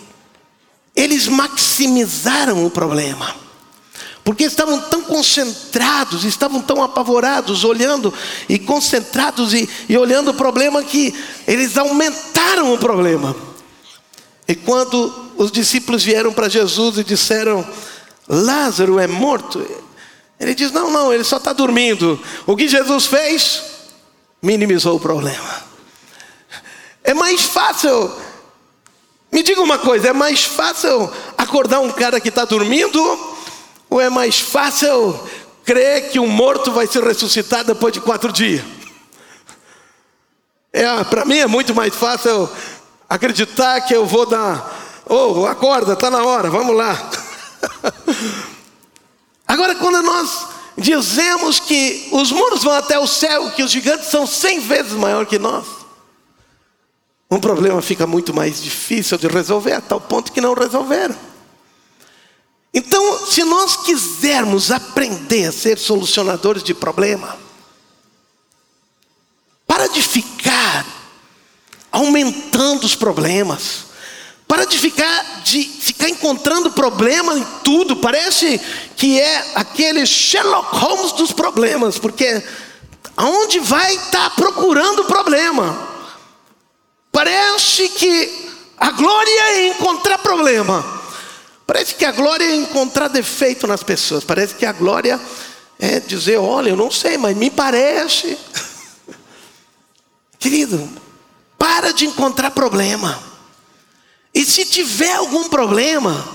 [0.96, 3.36] eles maximizaram o problema.
[4.24, 8.14] Porque estavam tão concentrados, estavam tão apavorados, olhando
[8.48, 11.14] e concentrados e, e olhando o problema que
[11.48, 13.36] eles aumentaram o problema.
[14.48, 17.68] E quando os discípulos vieram para Jesus e disseram:
[18.28, 19.66] Lázaro é morto,
[20.40, 22.20] ele diz: Não, não, ele só está dormindo.
[22.46, 23.64] O que Jesus fez?
[24.42, 25.64] Minimizou o problema.
[27.04, 28.12] É mais fácil,
[29.32, 33.31] me diga uma coisa: é mais fácil acordar um cara que está dormindo?
[33.92, 35.20] Ou é mais fácil
[35.66, 38.64] crer que um morto vai se ressuscitar depois de quatro dias?
[40.72, 42.50] É, para mim é muito mais fácil
[43.10, 47.12] acreditar que eu vou dar, oh, acorda, está na hora, vamos lá.
[49.46, 54.26] Agora, quando nós dizemos que os muros vão até o céu, que os gigantes são
[54.26, 55.66] cem vezes maior que nós,
[57.30, 61.31] um problema fica muito mais difícil de resolver, a tal ponto que não resolveram.
[62.74, 67.38] Então, se nós quisermos aprender a ser solucionadores de problema,
[69.68, 70.86] para de ficar
[71.92, 73.86] aumentando os problemas.
[74.48, 77.98] Para de ficar, de ficar encontrando problema em tudo.
[77.98, 78.60] Parece
[78.96, 82.44] que é aquele Sherlock Holmes dos problemas, porque
[83.16, 85.90] aonde vai estar tá procurando problema.
[87.12, 91.01] Parece que a glória é encontrar problema.
[91.66, 94.24] Parece que a glória é encontrar defeito nas pessoas.
[94.24, 95.20] Parece que a glória
[95.80, 98.38] é dizer: olha, eu não sei, mas me parece.
[100.38, 100.90] Querido,
[101.58, 103.22] para de encontrar problema.
[104.34, 106.28] E se tiver algum problema,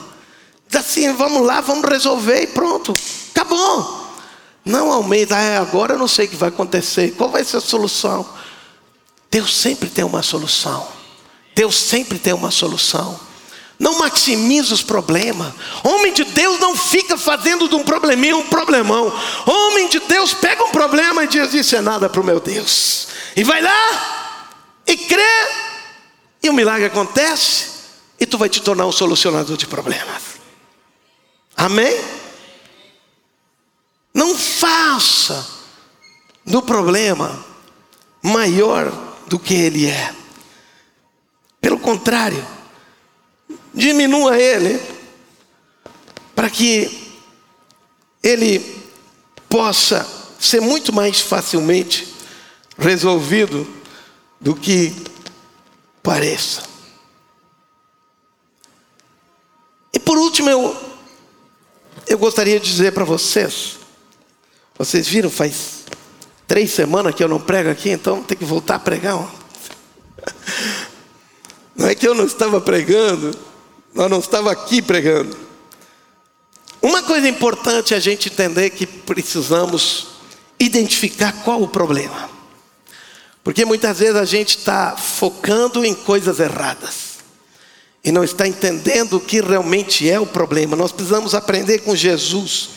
[0.74, 2.92] assim, vamos lá, vamos resolver e pronto,
[3.34, 4.06] acabou.
[4.64, 7.14] Não, Almeida, é, agora eu não sei o que vai acontecer.
[7.16, 8.28] Qual vai ser a solução?
[9.30, 10.86] Deus sempre tem uma solução.
[11.54, 13.18] Deus sempre tem uma solução.
[13.78, 15.52] Não maximiza os problemas.
[15.84, 19.12] Homem de Deus não fica fazendo de um probleminha um problemão.
[19.46, 23.08] Homem de Deus pega um problema e diz: Isso é nada para o meu Deus.
[23.36, 24.24] E vai lá
[24.86, 25.22] e crê,
[26.42, 27.66] e o milagre acontece,
[28.18, 30.22] e tu vai te tornar um solucionador de problemas.
[31.54, 32.00] Amém?
[34.14, 35.46] Não faça
[36.46, 37.44] do problema
[38.22, 38.90] maior
[39.26, 40.14] do que ele é.
[41.60, 42.55] Pelo contrário,
[43.76, 44.80] diminua ele,
[46.34, 47.12] para que
[48.22, 48.82] ele
[49.48, 50.08] possa
[50.40, 52.12] ser muito mais facilmente
[52.78, 53.66] resolvido
[54.40, 54.94] do que
[56.02, 56.62] pareça.
[59.92, 60.76] E por último, eu,
[62.06, 63.78] eu gostaria de dizer para vocês,
[64.78, 65.84] vocês viram, faz
[66.46, 69.16] três semanas que eu não prego aqui, então tem que voltar a pregar.
[71.74, 73.38] Não é que eu não estava pregando,
[73.96, 75.36] nós não estava aqui pregando.
[76.82, 80.08] Uma coisa importante é a gente entender que precisamos
[80.60, 82.30] identificar qual o problema.
[83.42, 87.16] Porque muitas vezes a gente está focando em coisas erradas.
[88.04, 90.76] E não está entendendo o que realmente é o problema.
[90.76, 92.68] Nós precisamos aprender com Jesus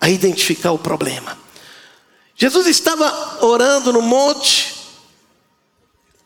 [0.00, 1.38] a identificar o problema.
[2.34, 4.75] Jesus estava orando no monte,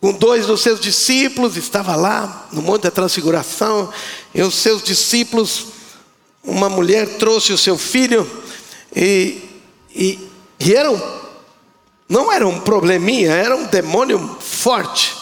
[0.01, 3.93] com dois dos seus discípulos, estava lá no Monte da Transfiguração,
[4.35, 5.67] e os seus discípulos,
[6.43, 8.29] uma mulher trouxe o seu filho,
[8.97, 9.43] e,
[9.95, 10.19] e,
[10.59, 11.01] e era um,
[12.09, 15.15] não era um probleminha, era um demônio forte.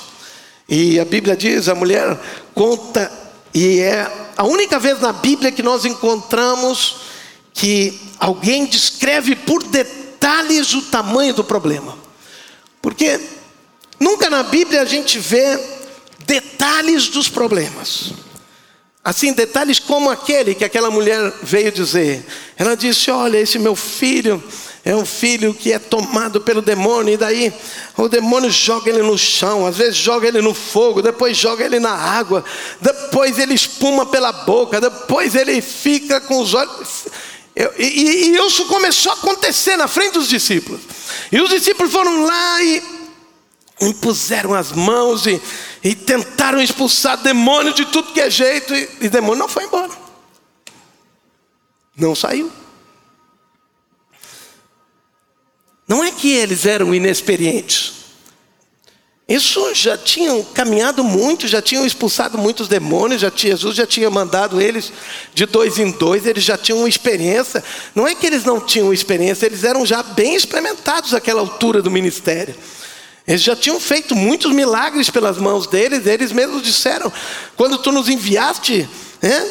[0.69, 2.17] E a Bíblia diz, a mulher
[2.55, 3.11] conta,
[3.53, 7.01] e é a única vez na Bíblia que nós encontramos
[7.53, 11.99] que alguém descreve por detalhes o tamanho do problema.
[12.81, 13.19] Porque
[13.99, 15.59] Nunca na Bíblia a gente vê
[16.21, 18.13] detalhes dos problemas.
[19.03, 22.25] Assim, detalhes como aquele que aquela mulher veio dizer.
[22.57, 24.43] Ela disse: Olha, esse meu filho
[24.85, 27.53] é um filho que é tomado pelo demônio, e daí
[27.97, 31.81] o demônio joga ele no chão, às vezes joga ele no fogo, depois joga ele
[31.81, 32.45] na água,
[32.81, 37.07] depois ele espuma pela boca, depois ele fica com os olhos.
[37.57, 40.81] E, e, e isso começou a acontecer na frente dos discípulos.
[41.33, 42.98] E os discípulos foram lá e
[43.81, 45.41] impuseram as mãos e,
[45.83, 49.93] e tentaram expulsar demônio de tudo que é jeito, e, e demônio não foi embora.
[51.97, 52.51] Não saiu.
[55.87, 57.99] Não é que eles eram inexperientes.
[59.29, 64.09] Isso já tinham caminhado muito, já tinham expulsado muitos demônios, já tinha, Jesus já tinha
[64.09, 64.91] mandado eles
[65.35, 67.63] de dois em dois, eles já tinham experiência.
[67.95, 71.91] Não é que eles não tinham experiência, eles eram já bem experimentados naquela altura do
[71.91, 72.55] ministério.
[73.29, 77.13] Eles já tinham feito muitos milagres pelas mãos deles, eles mesmos disseram:
[77.55, 78.89] quando tu nos enviaste,
[79.21, 79.51] né,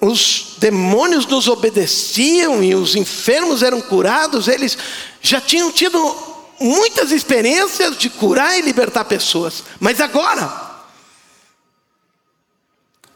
[0.00, 4.78] os demônios nos obedeciam e os enfermos eram curados, eles
[5.20, 5.98] já tinham tido
[6.60, 10.78] muitas experiências de curar e libertar pessoas, mas agora,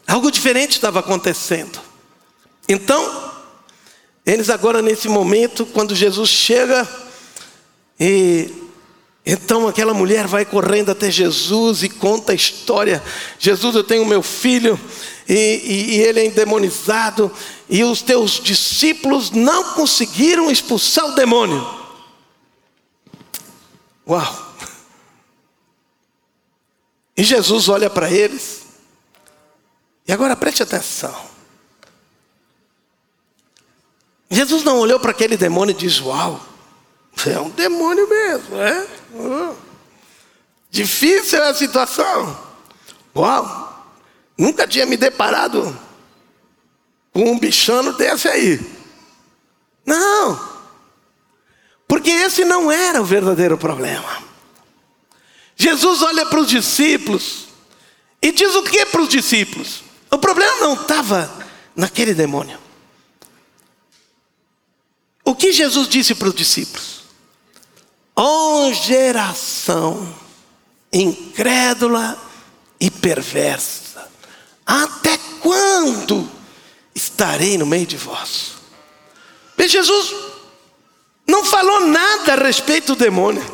[0.05, 1.79] algo diferente estava acontecendo.
[2.67, 3.31] Então,
[4.25, 6.85] eles agora nesse momento, quando Jesus chega
[7.97, 8.60] e
[9.25, 13.03] então aquela mulher vai correndo até Jesus e conta a história.
[13.37, 14.79] Jesus, eu tenho meu filho
[15.29, 17.31] e, e, e, ele é endemonizado
[17.69, 21.65] e os teus discípulos não conseguiram expulsar o demônio.
[24.07, 24.55] Uau!
[27.15, 28.61] E Jesus olha para eles.
[30.07, 31.29] E agora preste atenção.
[34.31, 36.43] Jesus não olhou para aquele demônio e diz: Uau!
[37.27, 39.00] É um demônio mesmo, é?
[40.69, 42.37] Difícil é a situação.
[43.15, 43.95] Uau!
[44.37, 45.77] Nunca tinha me deparado
[47.11, 48.59] com um bichano desse aí.
[49.85, 50.49] Não!
[51.87, 54.23] Porque esse não era o verdadeiro problema.
[55.55, 57.49] Jesus olha para os discípulos
[58.21, 59.83] e diz o que para os discípulos?
[60.09, 61.29] O problema não estava
[61.75, 62.57] naquele demônio.
[65.23, 67.00] O que Jesus disse para os discípulos?
[68.15, 70.13] Ó oh, geração
[70.91, 72.17] incrédula
[72.79, 74.09] e perversa,
[74.65, 76.29] até quando
[76.93, 78.53] estarei no meio de vós?
[79.57, 80.13] E Jesus
[81.27, 83.45] não falou nada a respeito do demônio,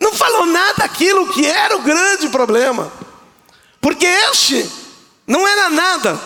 [0.00, 2.90] não falou nada aquilo que era o grande problema,
[3.80, 4.68] porque este
[5.26, 6.20] não era nada,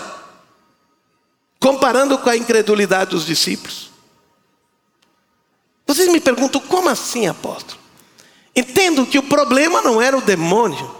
[1.60, 3.87] comparando com a incredulidade dos discípulos.
[5.88, 7.80] Vocês me perguntam, como assim, apóstolo?
[8.54, 10.94] Entendo que o problema não era o demônio,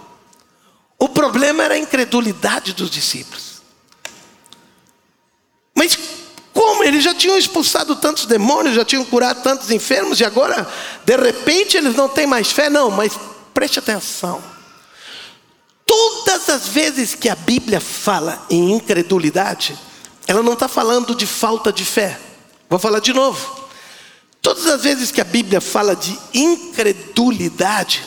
[0.97, 3.61] o problema era a incredulidade dos discípulos.
[5.75, 5.95] Mas
[6.51, 6.83] como?
[6.83, 10.67] Eles já tinham expulsado tantos demônios, já tinham curado tantos enfermos, e agora,
[11.05, 12.67] de repente, eles não têm mais fé?
[12.67, 13.13] Não, mas
[13.53, 14.43] preste atenção.
[15.85, 19.77] Todas as vezes que a Bíblia fala em incredulidade,
[20.25, 22.19] ela não está falando de falta de fé.
[22.67, 23.58] Vou falar de novo.
[24.41, 28.05] Todas as vezes que a Bíblia fala de incredulidade,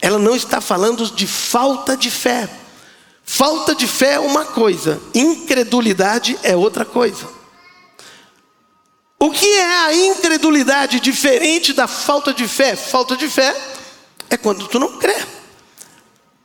[0.00, 2.48] ela não está falando de falta de fé.
[3.24, 7.28] Falta de fé é uma coisa, incredulidade é outra coisa.
[9.18, 12.76] O que é a incredulidade diferente da falta de fé?
[12.76, 13.54] Falta de fé
[14.30, 15.16] é quando tu não crê.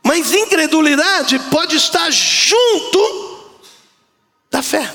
[0.02, 3.38] Mas incredulidade pode estar junto
[4.50, 4.92] da fé.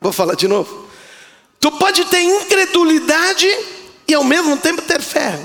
[0.00, 0.88] Vou falar de novo.
[1.60, 3.46] Tu pode ter incredulidade
[4.08, 5.38] e ao mesmo tempo ter fé.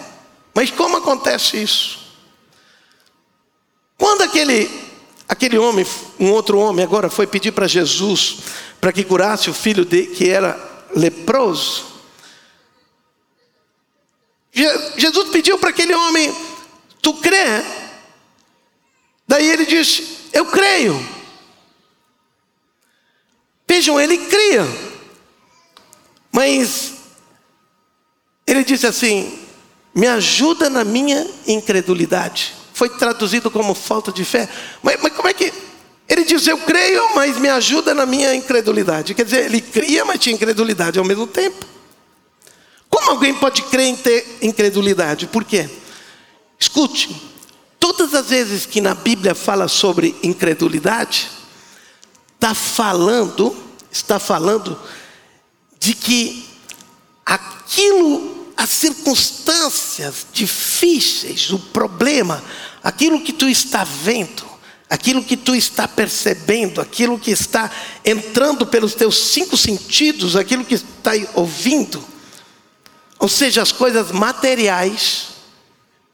[0.53, 1.99] Mas como acontece isso?
[3.97, 4.70] Quando aquele
[5.28, 5.86] aquele homem,
[6.20, 8.38] um outro homem agora foi pedir para Jesus
[8.80, 10.57] para que curasse o filho de, que era
[10.95, 11.86] leproso.
[14.53, 16.34] Jesus pediu para aquele homem:
[17.01, 17.61] Tu crê?
[19.28, 20.95] Daí ele disse: Eu creio.
[23.68, 24.85] Vejam, ele cria.
[26.36, 26.96] Mas
[28.46, 29.40] ele disse assim:
[29.94, 32.54] Me ajuda na minha incredulidade.
[32.74, 34.50] Foi traduzido como falta de fé.
[34.84, 35.54] Mas, mas como é que.
[36.10, 39.14] Ele diz: Eu creio, mas me ajuda na minha incredulidade.
[39.14, 41.66] Quer dizer, ele cria, mas tinha incredulidade ao mesmo tempo.
[42.90, 45.28] Como alguém pode crer em ter incredulidade?
[45.28, 45.70] Por quê?
[46.60, 47.16] Escute,
[47.80, 51.30] todas as vezes que na Bíblia fala sobre incredulidade,
[52.36, 53.56] está falando,
[53.90, 54.78] está falando
[55.86, 56.44] de que
[57.24, 62.44] aquilo, as circunstâncias difíceis, o problema,
[62.84, 64.44] aquilo que tu está vendo,
[64.90, 67.70] aquilo que tu está percebendo, aquilo que está
[68.04, 72.04] entrando pelos teus cinco sentidos, aquilo que está ouvindo,
[73.20, 75.28] ou seja, as coisas materiais,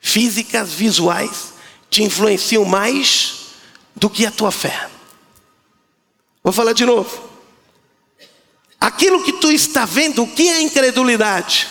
[0.01, 1.53] físicas, visuais,
[1.89, 3.53] te influenciam mais
[3.95, 4.89] do que a tua fé.
[6.43, 7.30] Vou falar de novo.
[8.81, 11.69] Aquilo que tu está vendo, o que é incredulidade?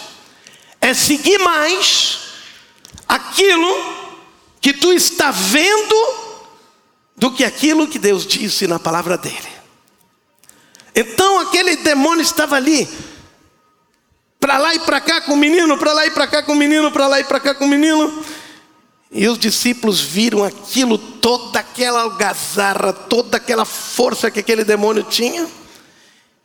[0.80, 2.20] É seguir mais
[3.08, 3.66] aquilo
[4.61, 6.30] que tu está vendo
[7.16, 9.48] do que aquilo que Deus disse na palavra dele.
[10.94, 12.88] Então aquele demônio estava ali,
[14.38, 16.56] para lá e para cá com o menino, para lá e para cá com o
[16.56, 18.24] menino, para lá e para cá com o menino.
[19.11, 25.49] E os discípulos viram aquilo, toda aquela algazarra, toda aquela força que aquele demônio tinha.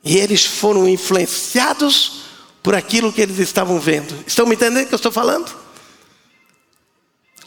[0.06, 2.22] E eles foram influenciados
[2.62, 4.16] por aquilo que eles estavam vendo.
[4.24, 5.52] Estão me entendendo o que eu estou falando?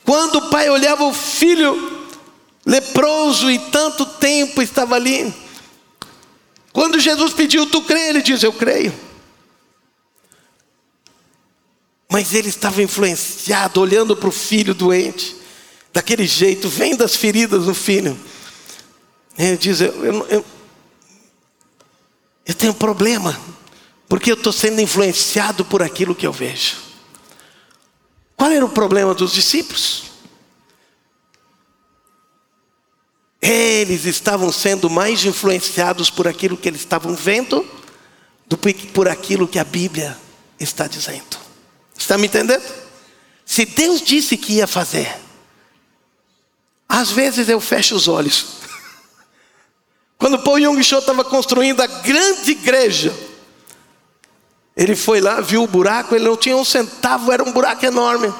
[0.03, 2.09] Quando o pai olhava o filho
[2.65, 5.33] leproso e tanto tempo estava ali,
[6.73, 8.09] quando Jesus pediu, tu crê?
[8.09, 8.93] Ele diz, eu creio.
[12.11, 15.33] Mas ele estava influenciado, olhando para o filho doente,
[15.93, 18.19] daquele jeito, vendo as feridas no filho.
[19.37, 20.45] Ele diz, eu, eu, eu
[22.49, 23.39] eu tenho problema,
[24.07, 26.77] porque eu estou sendo influenciado por aquilo que eu vejo.
[28.35, 30.05] Qual era o problema dos discípulos?
[33.39, 37.63] Eles estavam sendo mais influenciados por aquilo que eles estavam vendo
[38.47, 40.17] do que por aquilo que a Bíblia
[40.59, 41.37] está dizendo.
[41.95, 42.67] Está me entendendo?
[43.45, 45.15] Se Deus disse que ia fazer,
[46.87, 48.58] às vezes eu fecho os olhos
[50.19, 53.11] quando Paul Young Cho estava construindo a grande igreja,
[54.75, 58.31] ele foi lá, viu o buraco, ele não tinha um centavo, era um buraco enorme.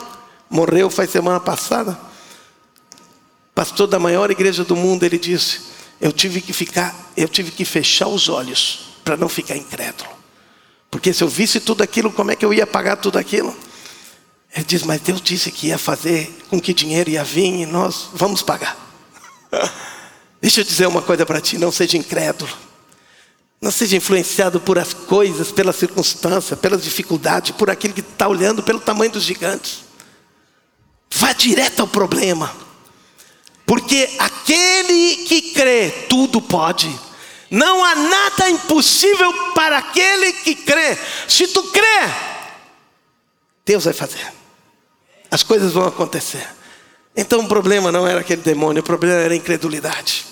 [0.49, 1.97] Morreu faz semana passada.
[3.55, 5.61] Pastor da maior igreja do mundo, ele disse:
[5.99, 10.09] Eu tive que ficar, eu tive que fechar os olhos para não ficar incrédulo.
[10.91, 13.55] Porque se eu visse tudo aquilo, como é que eu ia pagar tudo aquilo?
[14.53, 18.09] Ele diz, mas Deus disse que ia fazer com que dinheiro ia vir e nós
[18.13, 18.75] vamos pagar.
[20.41, 22.51] Deixa eu dizer uma coisa para ti, não seja incrédulo.
[23.61, 28.63] Não seja influenciado por as coisas, pelas circunstâncias, pelas dificuldades, por aquele que está olhando
[28.63, 29.83] pelo tamanho dos gigantes.
[31.11, 32.55] Vá direto ao problema.
[33.65, 36.89] Porque aquele que crê, tudo pode.
[37.51, 40.97] Não há nada impossível para aquele que crê.
[41.27, 42.09] Se tu crê,
[43.65, 44.31] Deus vai fazer.
[45.29, 46.47] As coisas vão acontecer.
[47.15, 50.25] Então o problema não era aquele demônio, o problema era a incredulidade.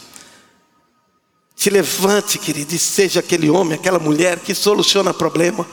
[1.58, 5.68] Se levante, querido, e seja aquele homem, aquela mulher que soluciona problema.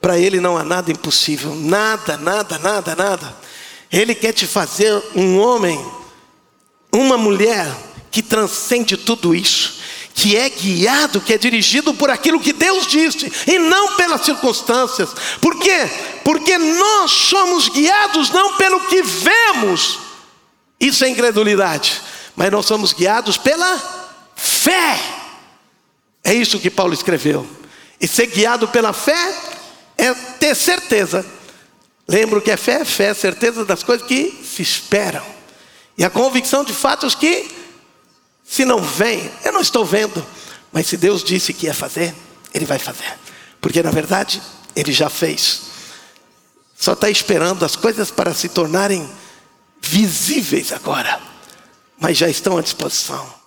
[0.00, 3.36] Para ele não há nada impossível, nada, nada, nada, nada.
[3.90, 5.84] Ele quer te fazer um homem,
[6.92, 7.66] uma mulher
[8.08, 9.80] que transcende tudo isso,
[10.14, 15.10] que é guiado, que é dirigido por aquilo que Deus disse e não pelas circunstâncias.
[15.40, 15.90] Por quê?
[16.24, 19.98] Porque nós somos guiados não pelo que vemos,
[20.78, 22.00] isso é incredulidade,
[22.36, 24.05] mas nós somos guiados pela
[24.36, 25.00] fé.
[26.22, 27.48] É isso que Paulo escreveu.
[28.00, 29.34] E ser guiado pela fé
[29.96, 31.24] é ter certeza.
[32.06, 35.24] Lembro que é fé, fé é certeza das coisas que se esperam.
[35.98, 37.50] E a convicção de fatos que,
[38.44, 40.24] se não vem, eu não estou vendo,
[40.70, 42.14] mas se Deus disse que ia fazer,
[42.52, 43.18] Ele vai fazer.
[43.60, 44.42] Porque na verdade,
[44.74, 45.62] Ele já fez.
[46.78, 49.08] Só está esperando as coisas para se tornarem
[49.80, 51.20] visíveis agora,
[51.98, 53.45] mas já estão à disposição.